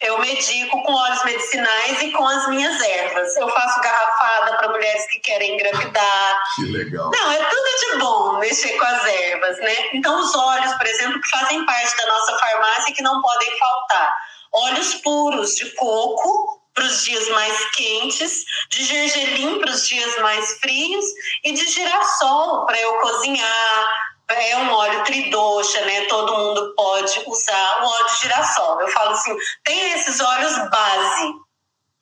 [0.01, 3.35] eu medico com óleos medicinais e com as minhas ervas.
[3.37, 6.43] Eu faço garrafada para mulheres que querem engravidar.
[6.55, 7.11] Que legal.
[7.11, 9.75] Não, é tudo de bom mexer com as ervas, né?
[9.93, 14.15] Então, os óleos, por exemplo, que fazem parte da nossa farmácia que não podem faltar.
[14.53, 20.57] Óleos puros de coco, para os dias mais quentes, de gergelim para os dias mais
[20.59, 21.05] frios
[21.43, 26.05] e de girassol para eu cozinhar, é um óleo tridoxa, né?
[26.05, 28.81] Todo mundo pode usar o óleo de girassol.
[28.81, 31.33] Eu falo assim, tem esses óleos base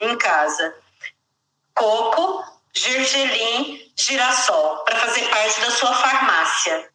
[0.01, 0.75] em casa.
[1.75, 6.89] Coco, gergelim, girassol, para fazer parte da sua farmácia.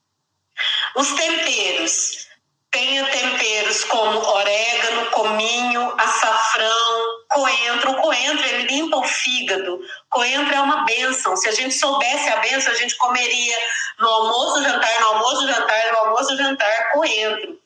[0.96, 2.28] Os temperos.
[2.74, 7.92] Tenha temperos como orégano, cominho, açafrão, coentro.
[7.92, 9.78] O coentro, ele limpa o fígado.
[10.10, 11.37] Coentro é uma benção.
[11.37, 13.56] Se a gente soubesse a benção, a gente comeria
[14.00, 17.56] no almoço, jantar, no almoço, jantar, no almoço, jantar, coentro.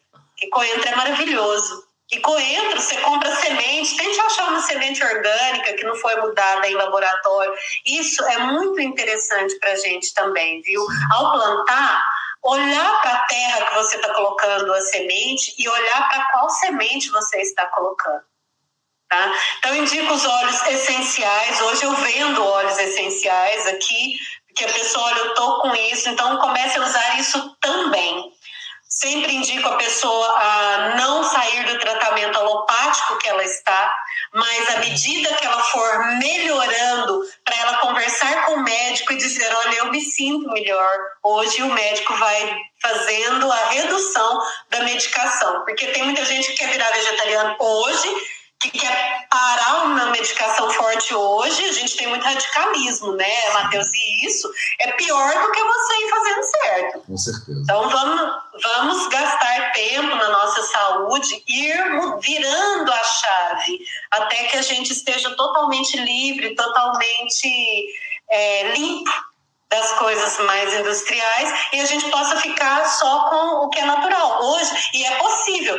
[0.42, 1.88] E coentro é maravilhoso.
[2.12, 6.74] E coentro, você compra semente, tente achar uma semente orgânica que não foi mudada em
[6.74, 7.54] laboratório.
[7.86, 10.86] Isso é muito interessante para a gente também, viu?
[11.12, 12.04] Ao plantar,
[12.42, 17.10] olhar para a terra que você está colocando a semente e olhar para qual semente
[17.10, 18.22] você está colocando.
[19.08, 19.32] Tá?
[19.58, 21.60] Então, indico os óleos essenciais.
[21.62, 24.18] Hoje eu vendo óleos essenciais aqui,
[24.54, 28.32] que a pessoa, olha, eu estou com isso, então comece a usar isso também.
[29.00, 33.94] Sempre indico a pessoa a não sair do tratamento alopático que ela está,
[34.34, 39.54] mas à medida que ela for melhorando, para ela conversar com o médico e dizer:
[39.54, 40.98] Olha, eu me sinto melhor.
[41.22, 46.72] Hoje o médico vai fazendo a redução da medicação, porque tem muita gente que quer
[46.72, 48.08] virar vegetariano hoje
[48.60, 53.86] que quer parar uma medicação forte hoje, a gente tem muito radicalismo, né, Matheus?
[53.86, 57.00] E isso é pior do que você ir fazendo certo.
[57.06, 57.60] Com certeza.
[57.62, 61.76] Então vamos, vamos gastar tempo na nossa saúde, ir
[62.20, 63.78] virando a chave
[64.10, 67.86] até que a gente esteja totalmente livre, totalmente
[68.28, 69.28] é, limpo
[69.70, 74.42] das coisas mais industriais e a gente possa ficar só com o que é natural.
[74.42, 75.78] Hoje, e é possível,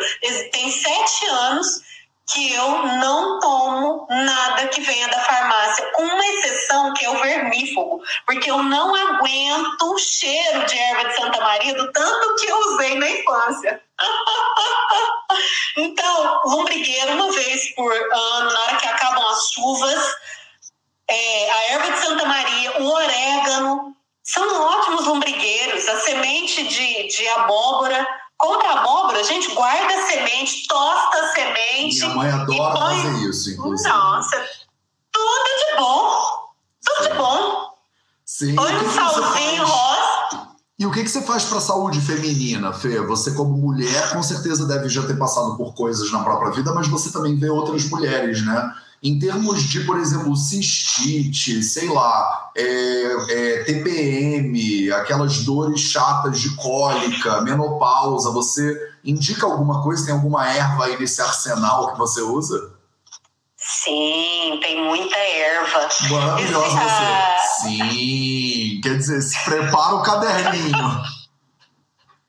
[0.52, 1.90] tem sete anos
[2.32, 7.20] que eu não tomo nada que venha da farmácia, com uma exceção que é o
[7.20, 12.48] vermífugo, porque eu não aguento o cheiro de erva de Santa Maria do tanto que
[12.48, 13.82] eu usei na infância.
[15.78, 20.16] então, lombrigueiro uma vez por ano, na hora que acabam as chuvas,
[21.10, 27.28] é, a erva de Santa Maria, o orégano, são ótimos lombrigueiros, a semente de, de
[27.30, 28.08] abóbora
[28.40, 32.00] Compra abóbora, a gente guarda a semente, tosta a semente.
[32.00, 33.04] Minha mãe adora põe...
[33.04, 33.90] fazer isso, inclusive.
[33.90, 34.48] Nossa,
[35.12, 36.22] tudo de bom.
[36.86, 37.10] Tudo Sim.
[37.10, 37.70] de bom.
[38.26, 38.56] Sim.
[38.56, 40.48] Põe um salzinho rosa.
[40.80, 43.02] E o que, que você faz para a saúde feminina, Fê?
[43.02, 46.88] Você, como mulher, com certeza deve já ter passado por coisas na própria vida, mas
[46.88, 48.74] você também vê outras mulheres, né?
[49.02, 52.64] Em termos de, por exemplo, cistite, sei lá, é,
[53.30, 60.06] é, TPM, aquelas dores chatas de cólica, menopausa, você indica alguma coisa?
[60.06, 62.74] Tem alguma erva aí nesse arsenal que você usa?
[63.56, 65.88] Sim, tem muita erva.
[66.10, 67.62] Maravilhosa você.
[67.62, 71.02] Sim, quer dizer, se prepara o caderninho.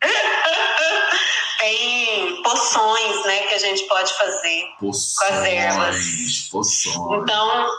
[1.61, 3.20] tem poções,
[3.61, 5.97] gente pode fazer poções, com as ervas.
[6.51, 7.23] Poções.
[7.23, 7.71] Então,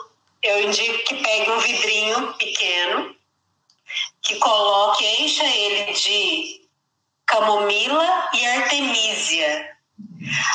[0.43, 3.15] eu indico que pegue um vidrinho pequeno,
[4.21, 6.61] que coloque, encha ele de
[7.25, 9.71] camomila e artemisia.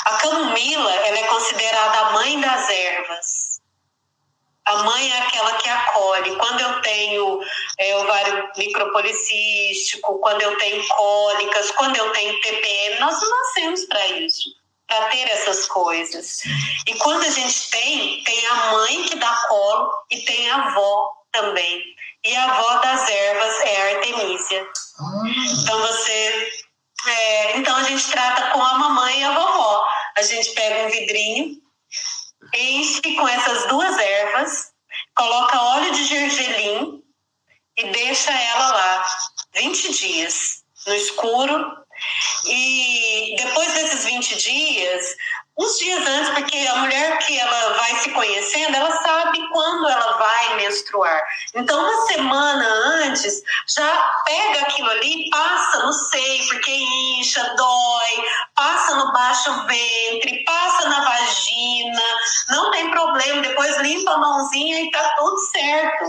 [0.04, 3.60] A camomila ela é considerada a mãe das ervas.
[4.66, 6.36] A mãe é aquela que acolhe.
[6.36, 7.40] Quando eu tenho
[7.78, 14.50] é, ovário micropolicístico, quando eu tenho cólicas, quando eu tenho TPM, nós nascemos para isso,
[14.86, 16.38] para ter essas coisas.
[16.86, 21.12] E quando a gente tem, tem a mãe que dá colo e tem a avó
[21.32, 21.82] também.
[22.24, 24.68] E a avó das ervas é a Artemisia.
[24.98, 25.22] Ah.
[25.62, 26.50] Então você
[27.06, 29.84] é, então a gente trata com a mamãe e a vovó.
[30.16, 31.62] A gente pega um vidrinho,
[32.54, 34.72] enche com essas duas ervas,
[35.14, 37.02] coloca óleo de gergelim
[37.76, 39.04] e deixa ela lá
[39.54, 41.85] 20 dias no escuro.
[42.46, 45.16] E depois desses 20 dias,
[45.58, 50.18] uns dias antes, porque a mulher que ela vai se conhecendo, ela sabe quando ela
[50.18, 51.22] vai menstruar.
[51.54, 52.66] Então, uma semana
[53.04, 56.72] antes, já pega aquilo ali, passa no seio, porque
[57.18, 58.24] incha, dói,
[58.54, 62.02] passa no baixo ventre, passa na vagina,
[62.50, 66.04] não tem problema, depois limpa a mãozinha e tá tudo certo.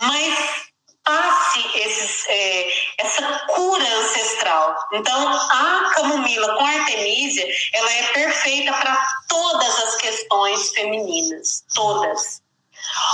[0.00, 0.67] Mas
[1.08, 4.76] passe esses, é, essa cura ancestral.
[4.92, 12.42] Então, a camomila com artemisia, ela é perfeita para todas as questões femininas, todas.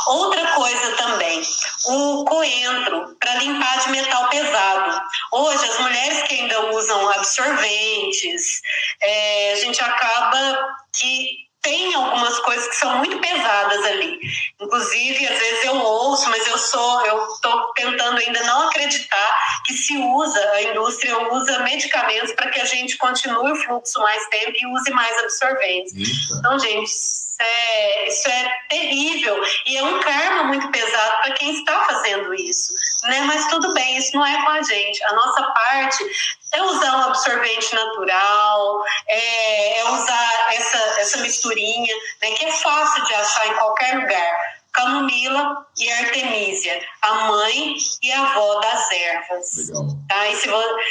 [0.08, 1.42] Outra coisa também,
[1.86, 5.00] o coentro para limpar de metal pesado.
[5.32, 8.60] Hoje, as mulheres que ainda usam absorventes,
[9.00, 10.58] é, a gente acaba
[10.92, 14.20] que tem algumas coisas que são muito pesadas ali.
[14.60, 19.72] Inclusive, às vezes eu ouço, mas eu sou, eu estou tentando ainda não acreditar que
[19.72, 24.52] se usa, a indústria usa medicamentos para que a gente continue o fluxo mais tempo
[24.54, 25.94] e use mais absorventes.
[25.94, 26.38] Eita.
[26.38, 26.92] Então, gente,
[27.34, 32.32] isso é, isso é terrível e é um karma muito pesado para quem está fazendo
[32.34, 32.72] isso.
[33.04, 33.20] Né?
[33.22, 35.02] Mas tudo bem, isso não é com a gente.
[35.04, 36.04] A nossa parte
[36.52, 43.04] é usar um absorvente natural, é, é usar essa, essa misturinha, né, que é fácil
[43.04, 44.54] de achar em qualquer lugar.
[44.72, 49.68] Camomila e Artemisia, a mãe e a avó das ervas.
[49.68, 49.86] Legal.
[50.08, 50.28] Tá?
[50.28, 50.48] E se,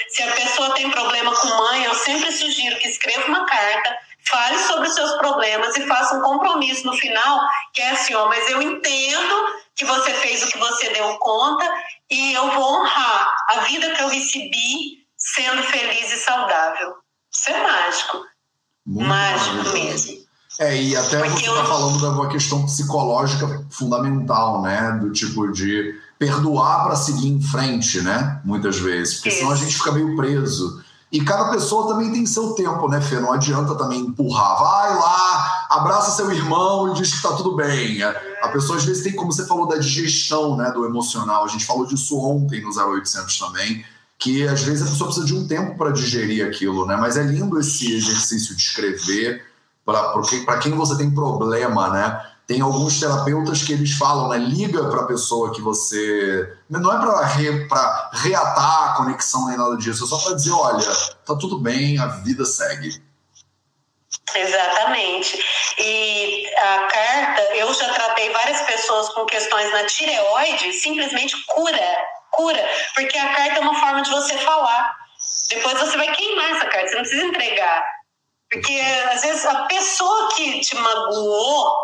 [0.08, 4.00] se a pessoa tem problema com mãe, eu sempre sugiro que escreva uma carta
[4.30, 8.28] fale sobre os seus problemas e faça um compromisso no final, que é assim, ó,
[8.28, 9.46] mas eu entendo
[9.76, 11.66] que você fez o que você deu conta
[12.10, 16.94] e eu vou honrar a vida que eu recebi sendo feliz e saudável.
[17.34, 18.26] Isso é mágico.
[18.86, 20.24] Muito mágico mesmo.
[20.60, 21.66] É, e até Porque você está eu...
[21.66, 25.00] falando de uma questão psicológica fundamental, né?
[25.02, 28.40] Do tipo de perdoar para seguir em frente, né?
[28.46, 29.16] Muitas vezes.
[29.16, 29.40] Porque Isso.
[29.40, 30.83] senão a gente fica meio preso.
[31.14, 33.20] E cada pessoa também tem seu tempo, né, Fê?
[33.20, 34.58] Não adianta também empurrar.
[34.60, 38.02] Vai lá, abraça seu irmão e diz que tá tudo bem.
[38.02, 41.46] A pessoa às vezes tem, como você falou, da digestão, né, do emocional.
[41.46, 43.86] A gente falou disso ontem no 0800 também,
[44.18, 46.98] que às vezes a pessoa precisa de um tempo para digerir aquilo, né?
[46.98, 49.46] Mas é lindo esse exercício de escrever
[49.86, 52.26] para quem você tem problema, né?
[52.46, 54.38] Tem alguns terapeutas que eles falam, né?
[54.38, 56.58] Liga para a pessoa que você.
[56.70, 57.68] Não é para re,
[58.12, 60.86] reatar a conexão nem nada disso, é só para dizer: olha,
[61.26, 63.02] tá tudo bem, a vida segue.
[64.36, 65.44] Exatamente.
[65.78, 71.98] E a carta, eu já tratei várias pessoas com questões na tireoide, simplesmente cura,
[72.32, 74.96] cura, porque a carta é uma forma de você falar.
[75.50, 77.86] Depois você vai queimar essa carta, você não precisa entregar.
[78.52, 78.80] Porque
[79.12, 81.76] às vezes a pessoa que te magoou,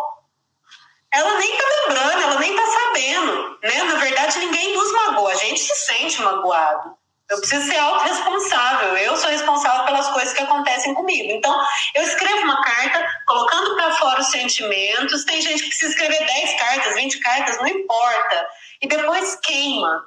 [1.12, 3.84] ela nem tá lembrando, ela nem tá sabendo, né?
[3.84, 6.98] Na verdade, ninguém nos magoa, a gente se sente magoado.
[7.30, 11.32] Eu preciso ser autorresponsável, eu sou responsável pelas coisas que acontecem comigo.
[11.32, 15.26] Então, eu escrevo uma carta colocando para fora os sentimentos.
[15.26, 18.48] Tem gente que precisa escrever 10 cartas, 20 cartas, não importa.
[18.82, 20.06] E depois queima.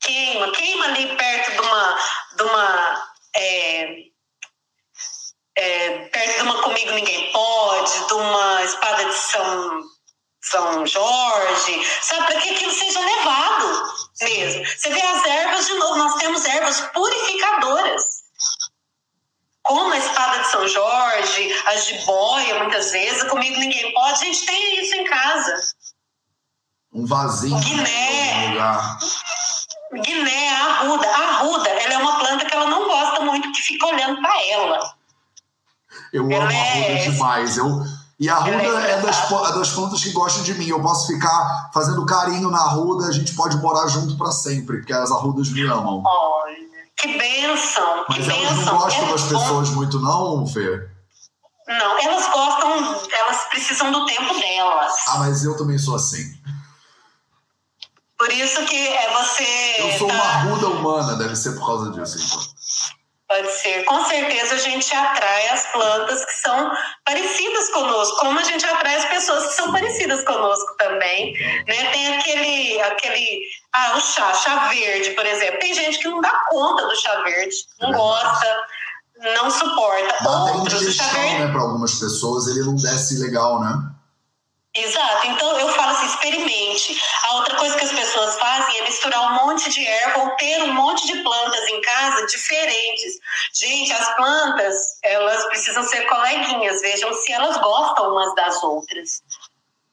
[0.00, 1.98] Queima, queima ali perto de uma.
[2.36, 3.96] De uma é,
[5.54, 9.82] é, perto de uma Comigo Ninguém Pode, de uma espada de São
[10.42, 14.64] São Jorge, sabe, para que aquilo seja levado mesmo.
[14.66, 18.22] Você vê as ervas de novo, nós temos ervas purificadoras.
[19.62, 24.24] Como a espada de São Jorge, as de boia, muitas vezes, comigo ninguém pode, a
[24.24, 25.54] gente tem isso em casa.
[26.92, 27.58] Um vasinho.
[27.60, 28.48] Guiné.
[28.50, 28.98] Lugar.
[29.94, 31.08] Guiné, arruda.
[31.08, 34.46] A arruda, ela é uma planta que ela não gosta muito que fica olhando para
[34.46, 34.94] ela.
[36.12, 37.08] Eu ela amo a arruda é...
[37.08, 37.56] demais.
[37.56, 37.84] Eu,
[38.22, 40.68] e a arruda é, é das, é das plantas que gostam de mim.
[40.68, 44.92] Eu posso ficar fazendo carinho na arruda, a gente pode morar junto para sempre, porque
[44.92, 46.00] as arrudas me amam.
[46.06, 46.56] Olha,
[46.96, 48.04] que benção.
[48.08, 48.74] Mas que elas benção.
[48.74, 50.88] não gostam das pessoas muito, não, Fê?
[51.66, 52.70] Não, elas gostam,
[53.10, 54.92] elas precisam do tempo delas.
[55.08, 56.32] Ah, mas eu também sou assim.
[58.16, 59.76] Por isso que é você.
[59.80, 60.14] Eu sou tá...
[60.14, 62.51] uma arruda humana, deve ser por causa disso, então.
[63.32, 63.84] Pode ser.
[63.84, 66.70] Com certeza a gente atrai as plantas que são
[67.02, 71.32] parecidas conosco, como a gente atrai as pessoas que são parecidas conosco também.
[71.66, 71.90] Né?
[71.92, 73.40] Tem aquele, aquele.
[73.72, 75.60] Ah, o chá, chá verde, por exemplo.
[75.60, 78.56] Tem gente que não dá conta do chá verde, não é gosta,
[79.34, 80.24] não suporta.
[80.24, 81.48] Dá Outros, até indigestão, né?
[81.50, 83.91] Para algumas pessoas, ele não desce legal, né?
[84.74, 86.98] Exato, então eu falo assim, experimente.
[87.24, 90.62] A outra coisa que as pessoas fazem é misturar um monte de erva ou ter
[90.62, 93.18] um monte de plantas em casa diferentes.
[93.52, 99.22] Gente, as plantas, elas precisam ser coleguinhas, vejam se elas gostam umas das outras.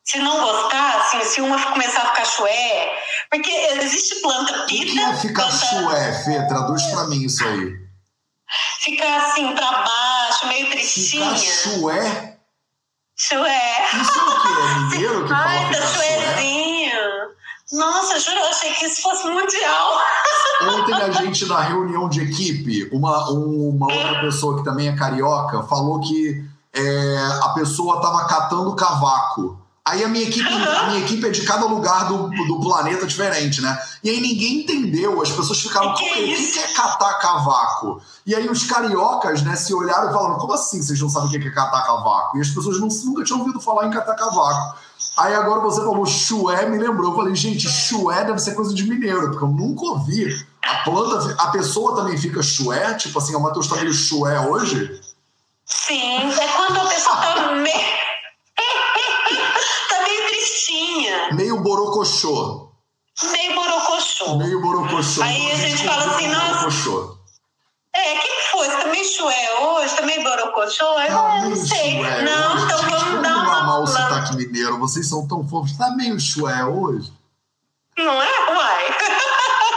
[0.05, 4.91] Se não gostar, assim, se uma começar a ficar chué, porque existe planta pita.
[4.91, 5.65] O que é ficar planta...
[5.65, 6.47] chué, Fê?
[6.47, 7.73] Traduz pra mim isso aí.
[8.79, 11.35] Ficar assim, pra baixo, meio tristinha.
[11.35, 12.28] Ficar chué?
[13.19, 14.01] Chué.
[14.01, 14.47] Isso é o quê?
[14.47, 16.99] É mineiro que Ai, fala tá chuézinho.
[17.73, 20.01] Nossa, juro, eu achei que isso fosse mundial.
[20.63, 25.61] Ontem a gente, na reunião de equipe, uma, uma outra pessoa que também é carioca
[25.63, 26.43] falou que
[26.73, 29.58] é, a pessoa estava catando cavaco.
[29.85, 33.61] Aí a minha equipe, a minha equipe é de cada lugar do, do planeta diferente,
[33.61, 33.77] né?
[34.03, 38.01] E aí ninguém entendeu, as pessoas ficaram, que, que, que, que é catar cavaco?
[38.25, 41.41] E aí os cariocas, né, se olharam e falaram, como assim vocês não sabem o
[41.41, 42.37] que é catar cavaco?
[42.37, 44.77] E as pessoas não, nunca tinham ouvido falar em catar cavaco.
[45.17, 47.11] Aí agora você falou chué, me lembrou.
[47.11, 50.45] Eu falei, gente, chué deve ser coisa de mineiro, porque eu nunca ouvi.
[50.61, 52.93] A planta, a pessoa também fica chué?
[52.93, 55.01] Tipo assim, o Matheus tá meio chué hoje?
[55.65, 58.08] Sim, é quando a pessoa tá meio
[61.33, 62.69] Meio borocochô.
[63.31, 64.37] Meio borocochô.
[64.37, 65.23] Meio borocochô.
[65.23, 66.47] Aí a gente fala assim, nossa.
[66.47, 67.17] Borocochô.
[67.93, 68.69] É, o que, foi?
[68.69, 69.95] Você tá meio chué hoje?
[69.95, 70.83] Tá meio borocochô?
[70.83, 71.97] Eu ah, não sei.
[71.97, 72.65] Chué não, hoje.
[72.65, 73.63] então vamos dar uma.
[73.63, 75.77] mal o sotaque mineiro, vocês são tão fofos.
[75.77, 77.11] Tá meio chué hoje?
[77.97, 78.51] Não é?
[78.51, 78.97] Uai.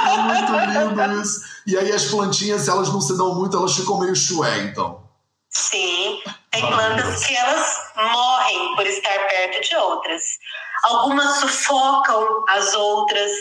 [0.03, 1.41] É muito lindo isso.
[1.67, 5.03] E aí as plantinhas, se elas não se dão muito, elas ficam meio chué, então.
[5.49, 10.23] Sim, tem plantas que elas morrem por estar perto de outras.
[10.83, 13.33] Algumas sufocam as outras.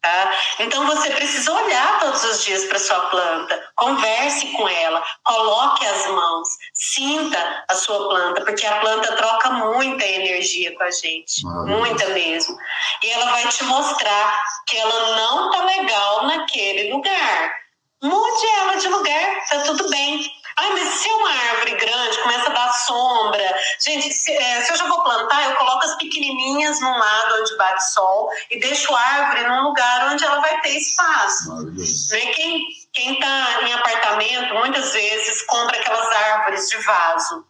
[0.00, 0.32] Tá?
[0.60, 6.06] Então você precisa olhar todos os dias para sua planta, converse com ela, coloque as
[6.06, 12.06] mãos, sinta a sua planta, porque a planta troca muita energia com a gente, muita
[12.10, 12.56] mesmo.
[13.02, 17.54] E ela vai te mostrar que ela não tá legal naquele lugar.
[18.00, 20.24] Mude ela de lugar, tá tudo bem.
[20.58, 23.58] Ai, mas se é uma árvore grande, começa a dar sombra.
[23.80, 27.56] Gente, se, é, se eu já vou plantar, eu coloco as pequenininhas num lado onde
[27.56, 31.64] bate sol e deixo a árvore num lugar onde ela vai ter espaço.
[31.64, 32.26] Né?
[32.34, 32.66] Quem
[32.98, 37.46] quem está em apartamento muitas vezes compra aquelas árvores de vaso.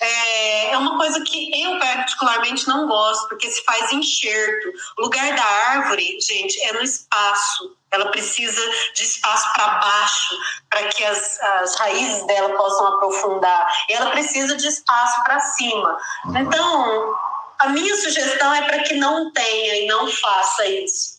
[0.00, 4.72] É, é uma coisa que eu particularmente não gosto, porque se faz enxerto.
[4.98, 7.76] O lugar da árvore, gente, é no espaço.
[7.90, 8.60] Ela precisa
[8.94, 10.36] de espaço para baixo,
[10.68, 13.66] para que as, as raízes dela possam aprofundar.
[13.88, 15.96] E ela precisa de espaço para cima.
[16.36, 17.14] Então,
[17.60, 21.17] a minha sugestão é para que não tenha e não faça isso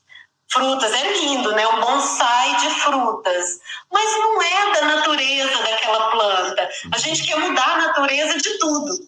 [0.51, 0.91] frutas.
[0.91, 1.67] É lindo, né?
[1.67, 3.59] Um bonsai de frutas.
[3.91, 6.69] Mas não é da natureza daquela planta.
[6.91, 8.99] A gente quer mudar a natureza de tudo.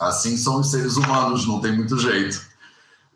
[0.00, 2.40] Assim são os seres humanos, não tem muito jeito.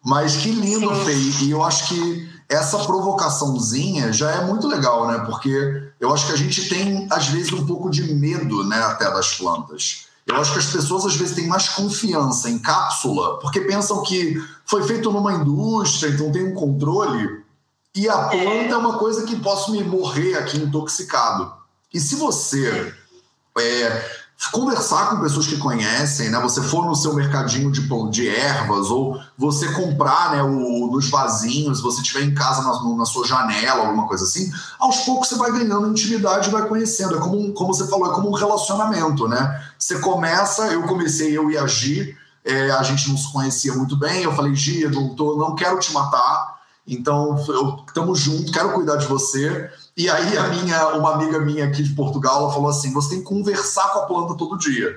[0.04, 1.14] Mas que lindo, Fê.
[1.42, 5.18] E eu acho que essa provocaçãozinha já é muito legal, né?
[5.26, 9.10] Porque eu acho que a gente tem, às vezes, um pouco de medo, né, até
[9.10, 10.05] das plantas.
[10.26, 14.42] Eu acho que as pessoas às vezes têm mais confiança em cápsula, porque pensam que
[14.64, 17.44] foi feito numa indústria, então tem um controle.
[17.94, 21.54] E a planta é uma coisa que posso me morrer aqui intoxicado.
[21.94, 22.92] E se você
[23.56, 26.38] é, conversar com pessoas que conhecem, né?
[26.40, 31.80] Você for no seu mercadinho de, de ervas ou você comprar, né, o, nos vasinhos,
[31.80, 35.50] você tiver em casa na, na, sua janela, alguma coisa assim, aos poucos você vai
[35.52, 37.16] ganhando intimidade vai conhecendo.
[37.16, 39.62] É como, como você falou, é como um relacionamento, né?
[39.78, 42.14] Você começa, eu comecei, eu e a Gi,
[42.44, 44.22] é, a gente não se conhecia muito bem.
[44.22, 46.56] Eu falei, Gia, não, tô, não quero te matar,
[46.86, 47.36] então
[47.86, 49.70] estamos juntos, quero cuidar de você.
[49.96, 53.18] E aí a minha, uma amiga minha aqui de Portugal, ela falou assim, você tem
[53.18, 54.94] que conversar com a planta todo dia.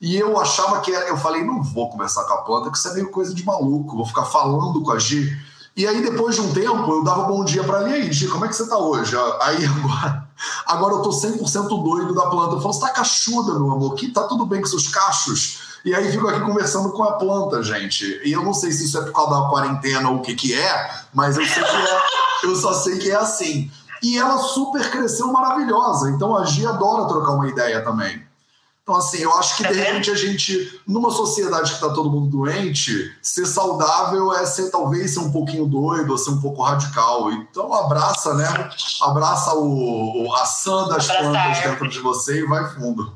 [0.00, 2.88] E eu achava que era, eu falei, não vou conversar com a planta, que isso
[2.88, 5.36] é meio coisa de maluco, vou ficar falando com a Gi.
[5.76, 7.90] E aí, depois de um tempo, eu dava bom dia para ela.
[7.90, 9.14] E aí, Gi, como é que você tá hoje?
[9.40, 10.28] Aí agora,
[10.66, 12.54] agora eu tô 100% doido da planta.
[12.56, 15.68] Eu falo, você tá cachuda, meu amor, que tá tudo bem com seus cachos?
[15.84, 18.20] E aí fico aqui conversando com a planta, gente.
[18.24, 20.52] E eu não sei se isso é por causa da quarentena ou o que que
[20.52, 22.00] é, mas eu sei que é,
[22.44, 23.70] eu só sei que é assim.
[24.02, 26.10] E ela super cresceu maravilhosa.
[26.10, 28.26] Então a Gi adora trocar uma ideia também.
[28.88, 32.38] Então, assim, eu acho que de repente a gente, numa sociedade que está todo mundo
[32.38, 37.30] doente, ser saudável é ser talvez ser um pouquinho doido, ou ser um pouco radical.
[37.30, 38.46] Então, abraça, né?
[39.02, 43.14] Abraça o, a sã das plantas dentro de você e vai fundo.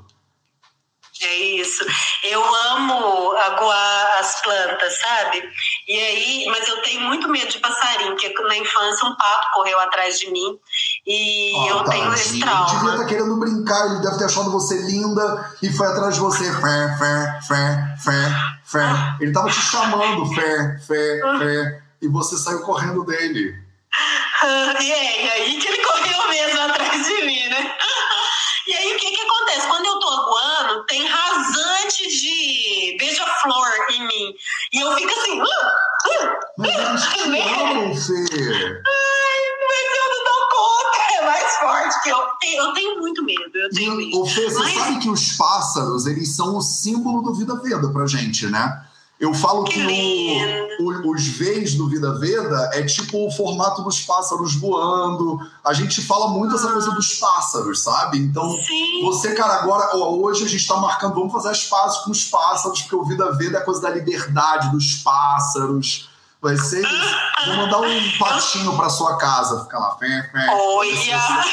[1.22, 1.87] É isso.
[2.22, 5.43] Eu amo aguar as plantas, sabe?
[5.89, 9.78] E aí, mas eu tenho muito medo de passarinho, porque na infância um pato correu
[9.80, 10.59] atrás de mim
[11.07, 12.66] e oh, eu tenho esse trauma.
[12.66, 16.14] Ele devia estar tá querendo brincar, ele deve ter achado você linda e foi atrás
[16.14, 16.45] de você.
[16.45, 19.16] Fé, fé, fé, fé, fé.
[19.20, 23.55] Ele estava te chamando, fé, fé, fé, e você saiu correndo dele.
[24.80, 27.74] e é, e aí que ele correu mesmo atrás de mim, né?
[28.67, 29.67] E aí o que que acontece?
[29.67, 34.35] Quando eu tô aguando, tem rasante de beija-flor em mim.
[34.73, 35.41] E eu fico assim.
[35.41, 38.15] Uh, uh, mas eles te amam, Fê.
[38.15, 40.99] Ai, mas eu não dou conta.
[41.13, 42.33] É mais forte que eu.
[42.55, 43.51] Eu tenho muito medo.
[43.55, 44.21] Eu tenho medo.
[44.21, 44.75] Ô, Fê, você mas...
[44.75, 48.87] sabe que os pássaros, eles são o símbolo do Vida Veda pra gente, né?
[49.23, 53.81] Eu falo que, que o, o, os Vs do Vida Veda é tipo o formato
[53.83, 55.39] dos pássaros voando.
[55.64, 58.18] A gente fala muito essa coisa dos pássaros, sabe?
[58.18, 59.01] Então, Sim.
[59.05, 62.81] você, cara, agora, hoje a gente tá marcando, vamos fazer as pazes com os pássaros,
[62.83, 66.11] porque o Vida Veda é a coisa da liberdade dos pássaros.
[66.41, 67.16] Vai ser isso.
[67.47, 69.97] Vou mandar um patinho pra sua casa, fica lá.
[69.99, 71.45] Fé, fé, Olha!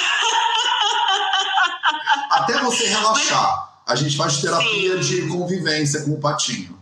[2.32, 3.70] Até você relaxar.
[3.86, 5.07] A gente faz terapia Sim.
[5.07, 6.78] de convivência com o patinho.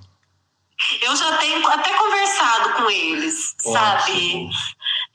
[1.02, 3.74] Eu já tenho até conversado com eles, Ótimo.
[3.74, 4.50] sabe?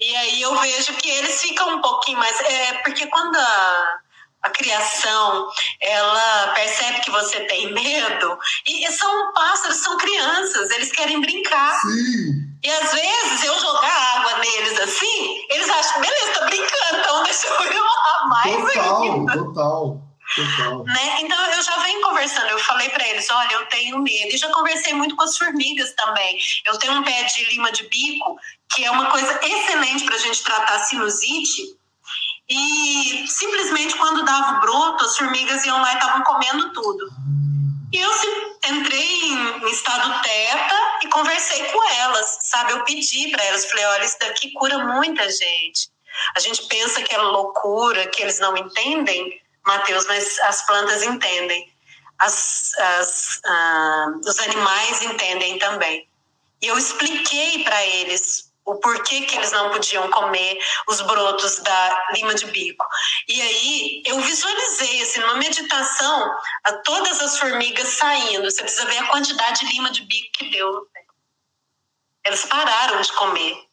[0.00, 2.40] E aí eu vejo que eles ficam um pouquinho mais.
[2.40, 3.98] É, porque quando a,
[4.42, 5.48] a criação
[5.80, 11.80] ela percebe que você tem medo, e são pássaros, são crianças, eles querem brincar.
[11.80, 12.52] Sim.
[12.64, 17.46] E às vezes eu jogar água neles assim, eles acham, beleza, tá brincando, então deixa
[17.46, 19.32] eu ir lá mais total, ainda.
[19.32, 20.01] Total.
[20.84, 21.20] Né?
[21.20, 24.34] Então eu já venho conversando, eu falei para eles, olha, eu tenho medo.
[24.34, 26.38] E já conversei muito com as formigas também.
[26.64, 28.38] Eu tenho um pé de lima de bico,
[28.70, 31.76] que é uma coisa excelente para a gente tratar sinusite.
[32.48, 37.08] E simplesmente quando dava o broto, as formigas iam lá e estavam comendo tudo.
[37.92, 38.10] E eu
[38.70, 42.72] entrei em, estado teta e conversei com elas, sabe?
[42.72, 45.90] Eu pedi para elas, falei, olha, isso daqui cura muita gente.
[46.34, 51.72] A gente pensa que é loucura, que eles não entendem, Mateus, mas as plantas entendem,
[52.18, 56.08] as, as, ah, os animais entendem também.
[56.60, 60.58] E eu expliquei para eles o porquê que eles não podiam comer
[60.88, 62.86] os brotos da lima de bico.
[63.28, 66.30] E aí eu visualizei, assim, numa meditação,
[66.64, 68.48] a todas as formigas saindo.
[68.48, 70.86] Você precisa ver a quantidade de lima de bico que deu.
[72.24, 73.71] Elas pararam de comer.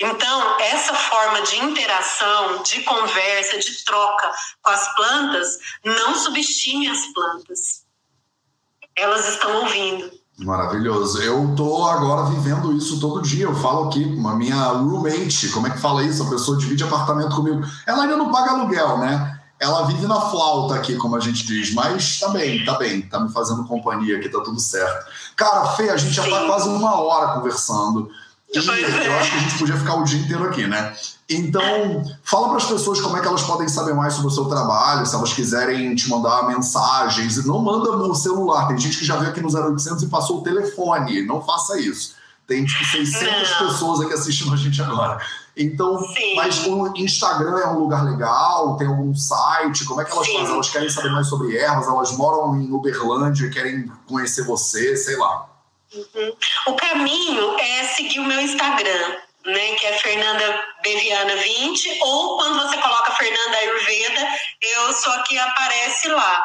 [0.00, 4.30] Então, essa forma de interação, de conversa, de troca
[4.62, 7.84] com as plantas, não subestime as plantas.
[8.94, 10.10] Elas estão ouvindo.
[10.38, 11.22] Maravilhoso.
[11.22, 13.44] Eu tô agora vivendo isso todo dia.
[13.44, 16.22] Eu falo aqui com a minha roommate, como é que fala isso?
[16.22, 17.62] A pessoa divide apartamento comigo.
[17.86, 19.40] Ela ainda não paga aluguel, né?
[19.58, 23.18] Ela vive na flauta aqui, como a gente diz, mas tá bem, tá bem, tá
[23.18, 25.06] me fazendo companhia aqui, tá tudo certo.
[25.34, 28.10] Cara, Fê, a gente já tá quase uma hora conversando.
[28.52, 30.94] E eu acho que a gente podia ficar o dia inteiro aqui, né?
[31.28, 34.44] Então, fala para as pessoas como é que elas podem saber mais sobre o seu
[34.44, 37.44] trabalho, se elas quiserem te mandar mensagens.
[37.44, 38.68] Não manda no celular.
[38.68, 41.26] Tem gente que já veio aqui no 0800 e passou o telefone.
[41.26, 42.14] Não faça isso.
[42.46, 43.66] Tem tipo 600 Não.
[43.66, 45.20] pessoas aqui assistindo a gente agora.
[45.56, 46.36] Então, Sim.
[46.36, 48.76] mas o Instagram é um lugar legal?
[48.76, 49.84] Tem algum site?
[49.84, 50.38] Como é que elas Sim.
[50.38, 50.54] fazem?
[50.54, 51.88] Elas querem saber mais sobre ervas?
[51.88, 55.55] Elas moram em Uberlândia, querem conhecer você, sei lá.
[55.96, 56.36] Uhum.
[56.66, 59.16] O caminho é seguir o meu Instagram,
[59.46, 64.28] né, que é Fernanda Beviana 20, ou quando você coloca Fernanda Ayurveda,
[64.60, 66.44] eu sou a que aparece lá.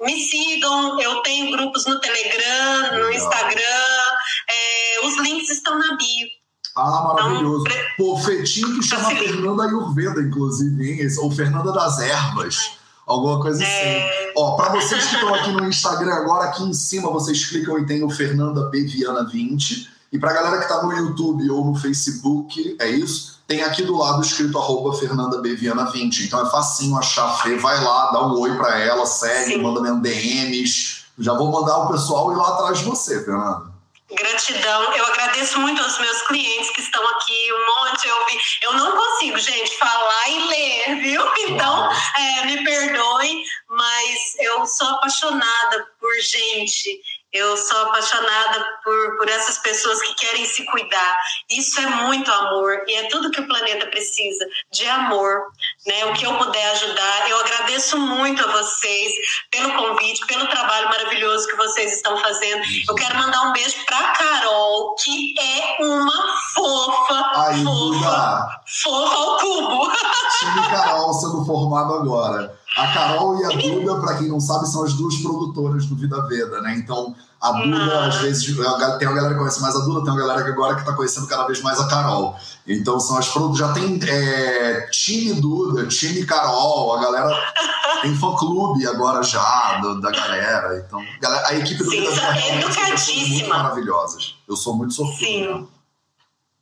[0.00, 4.04] Me sigam, eu tenho grupos no Telegram, no Instagram,
[4.48, 6.28] é, os links estão na bio.
[6.76, 7.64] Ah, maravilhoso.
[7.66, 11.08] Então, Pô, Fetinho que chama Fernanda Ayurveda, inclusive, hein?
[11.18, 12.79] Ou Fernanda das Ervas.
[13.10, 13.72] Alguma coisa assim.
[13.72, 14.32] É...
[14.36, 17.84] Ó, pra vocês que estão aqui no Instagram agora, aqui em cima vocês clicam e
[17.84, 18.84] tem o Fernanda B.
[18.84, 19.90] Viana 20.
[20.12, 23.40] E pra galera que tá no YouTube ou no Facebook, é isso?
[23.48, 25.56] Tem aqui do lado escrito arroba Fernanda B.
[25.56, 26.24] Viana 20.
[26.24, 29.62] Então é facinho achar a Fê, vai lá, dá um oi pra ela, segue, Sim.
[29.62, 31.00] manda mesmo DMs.
[31.18, 33.69] Já vou mandar o pessoal ir lá atrás de você, Fernanda.
[34.12, 34.92] Gratidão.
[34.92, 38.08] Eu agradeço muito aos meus clientes que estão aqui, um monte.
[38.08, 41.30] Eu, vi, eu não consigo, gente, falar e ler, viu?
[41.50, 47.00] Então, é, me perdoem, mas eu sou apaixonada por gente
[47.32, 51.16] eu sou apaixonada por, por essas pessoas que querem se cuidar.
[51.48, 55.46] Isso é muito amor e é tudo que o planeta precisa de amor,
[55.86, 56.04] né?
[56.06, 59.12] O que eu puder ajudar, eu agradeço muito a vocês
[59.50, 62.62] pelo convite, pelo trabalho maravilhoso que vocês estão fazendo.
[62.88, 69.38] Eu quero mandar um beijo para Carol, que é uma fofa, Aí, fofa, fofa ao
[69.38, 69.92] cubo.
[70.38, 72.59] Time Carol sendo formado agora.
[72.76, 76.22] A Carol e a Duda, para quem não sabe, são as duas produtoras do Vida
[76.28, 76.76] Veda, né?
[76.76, 80.20] Então, a Duda, às vezes, tem uma galera que conhece mais a Duda, tem uma
[80.20, 82.36] galera que agora que tá conhecendo cada vez mais a Carol.
[82.66, 83.58] Então, são as produtoras.
[83.58, 87.34] Já tem é, time Duda, time Carol, a galera
[88.02, 90.84] tem fã-clube agora já do, da galera.
[90.86, 91.00] Então,
[91.46, 94.36] a equipe do Sim, Vida Veda é muito maravilhosas.
[94.48, 95.58] Eu sou muito sofrido.
[95.58, 95.68] Sim.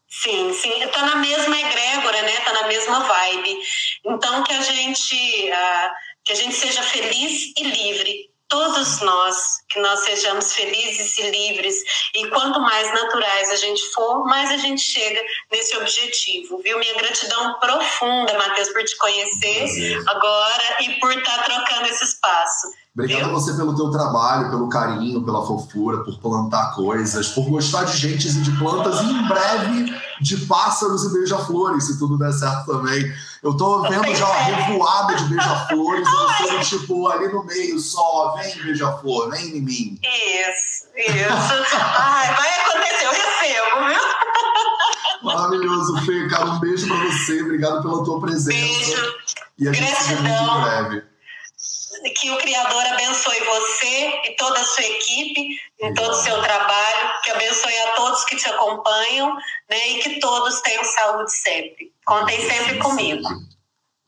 [0.08, 2.40] Sim, sim, tá na mesma egrégora, né?
[2.40, 3.58] Tá na mesma vibe.
[4.06, 5.90] Então que a gente uh,
[6.24, 8.30] que a gente seja feliz e livre.
[8.48, 11.76] Todos nós, que nós sejamos felizes e livres.
[12.14, 16.78] E quanto mais naturais a gente for, mais a gente chega nesse objetivo, viu?
[16.78, 22.68] Minha gratidão profunda, Matheus, por te conhecer agora e por estar tá trocando esse espaço.
[22.98, 27.84] Obrigado a você pelo teu trabalho, pelo carinho, pela fofura, por plantar coisas, por gostar
[27.84, 32.32] de gente e de plantas e em breve de pássaros e beija-flores, se tudo der
[32.32, 33.04] certo também.
[33.40, 36.08] Eu tô vendo já uma revoada de beija-flores,
[36.40, 40.00] eu tipo ali no meio só, vem beija-flor, vem em mim.
[40.02, 41.76] Isso, isso.
[41.78, 45.22] Ai, vai acontecer, eu recebo, viu?
[45.22, 46.28] Maravilhoso, Fê.
[46.28, 48.48] Cara, um beijo pra você, obrigado pela tua presença.
[48.48, 49.14] Beijo.
[49.56, 50.16] E a gente Gratidão.
[50.16, 51.17] se vê muito em breve
[52.14, 57.12] que o Criador abençoe você e toda a sua equipe, em todo o seu trabalho,
[57.22, 59.34] que abençoe a todos que te acompanham,
[59.68, 59.88] né?
[59.88, 61.92] E que todos tenham saúde sempre.
[62.04, 63.28] Contem sempre comigo.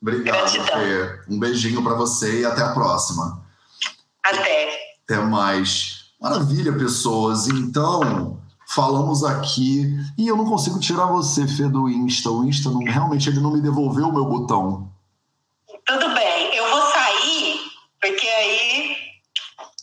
[0.01, 1.21] Obrigado, Fê.
[1.29, 3.45] Um beijinho para você e até a próxima.
[4.23, 4.95] Até.
[5.03, 6.11] Até mais.
[6.19, 7.47] Maravilha, pessoas.
[7.47, 9.85] Então, falamos aqui.
[10.17, 12.29] E eu não consigo tirar você, Fê, do Insta.
[12.31, 14.91] O Insta não, realmente ele não me devolveu o meu botão.
[15.85, 16.50] Tudo bem.
[18.01, 18.95] Porque aí.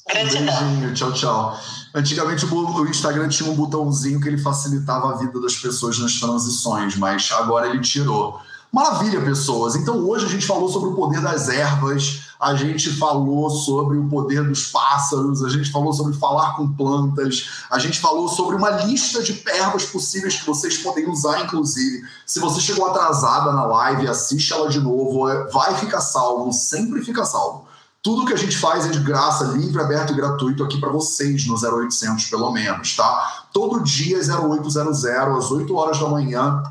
[0.09, 0.43] Gratidão.
[0.43, 1.61] Um beijinho, tchau, tchau.
[1.95, 6.97] Antigamente o Instagram tinha um botãozinho que ele facilitava a vida das pessoas nas transições,
[6.97, 8.41] mas agora ele tirou.
[8.71, 9.77] Maravilha, pessoas!
[9.77, 14.07] Então hoje a gente falou sobre o poder das ervas, a gente falou sobre o
[14.09, 18.71] poder dos pássaros, a gente falou sobre falar com plantas, a gente falou sobre uma
[18.71, 22.07] lista de ervas possíveis que vocês podem usar, inclusive.
[22.27, 27.25] Se você chegou atrasada na live, assiste ela de novo, vai ficar salvo, sempre fica
[27.25, 27.68] salvo.
[28.09, 31.47] Tudo que a gente faz é de graça, livre, aberto e gratuito aqui para vocês
[31.47, 33.45] no 0800, pelo menos, tá?
[33.53, 36.63] Todo dia 0800, às 8 horas da manhã,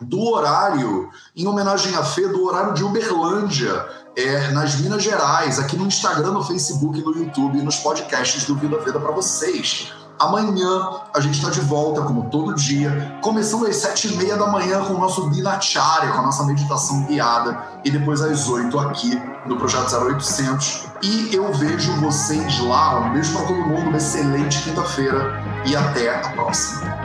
[0.00, 5.76] do horário, em homenagem à Fê, do horário de Uberlândia, é, nas Minas Gerais, aqui
[5.76, 9.92] no Instagram, no Facebook, no YouTube e nos podcasts do Vida Veda para vocês.
[10.20, 14.46] Amanhã a gente está de volta, como todo dia, começando às sete e meia da
[14.46, 19.18] manhã com o nosso Dinacharya, com a nossa meditação guiada, e depois às oito aqui
[19.46, 20.88] no Projeto 0800.
[21.02, 23.00] E eu vejo vocês lá.
[23.00, 26.99] Um beijo para todo mundo, uma excelente quinta-feira e até a próxima.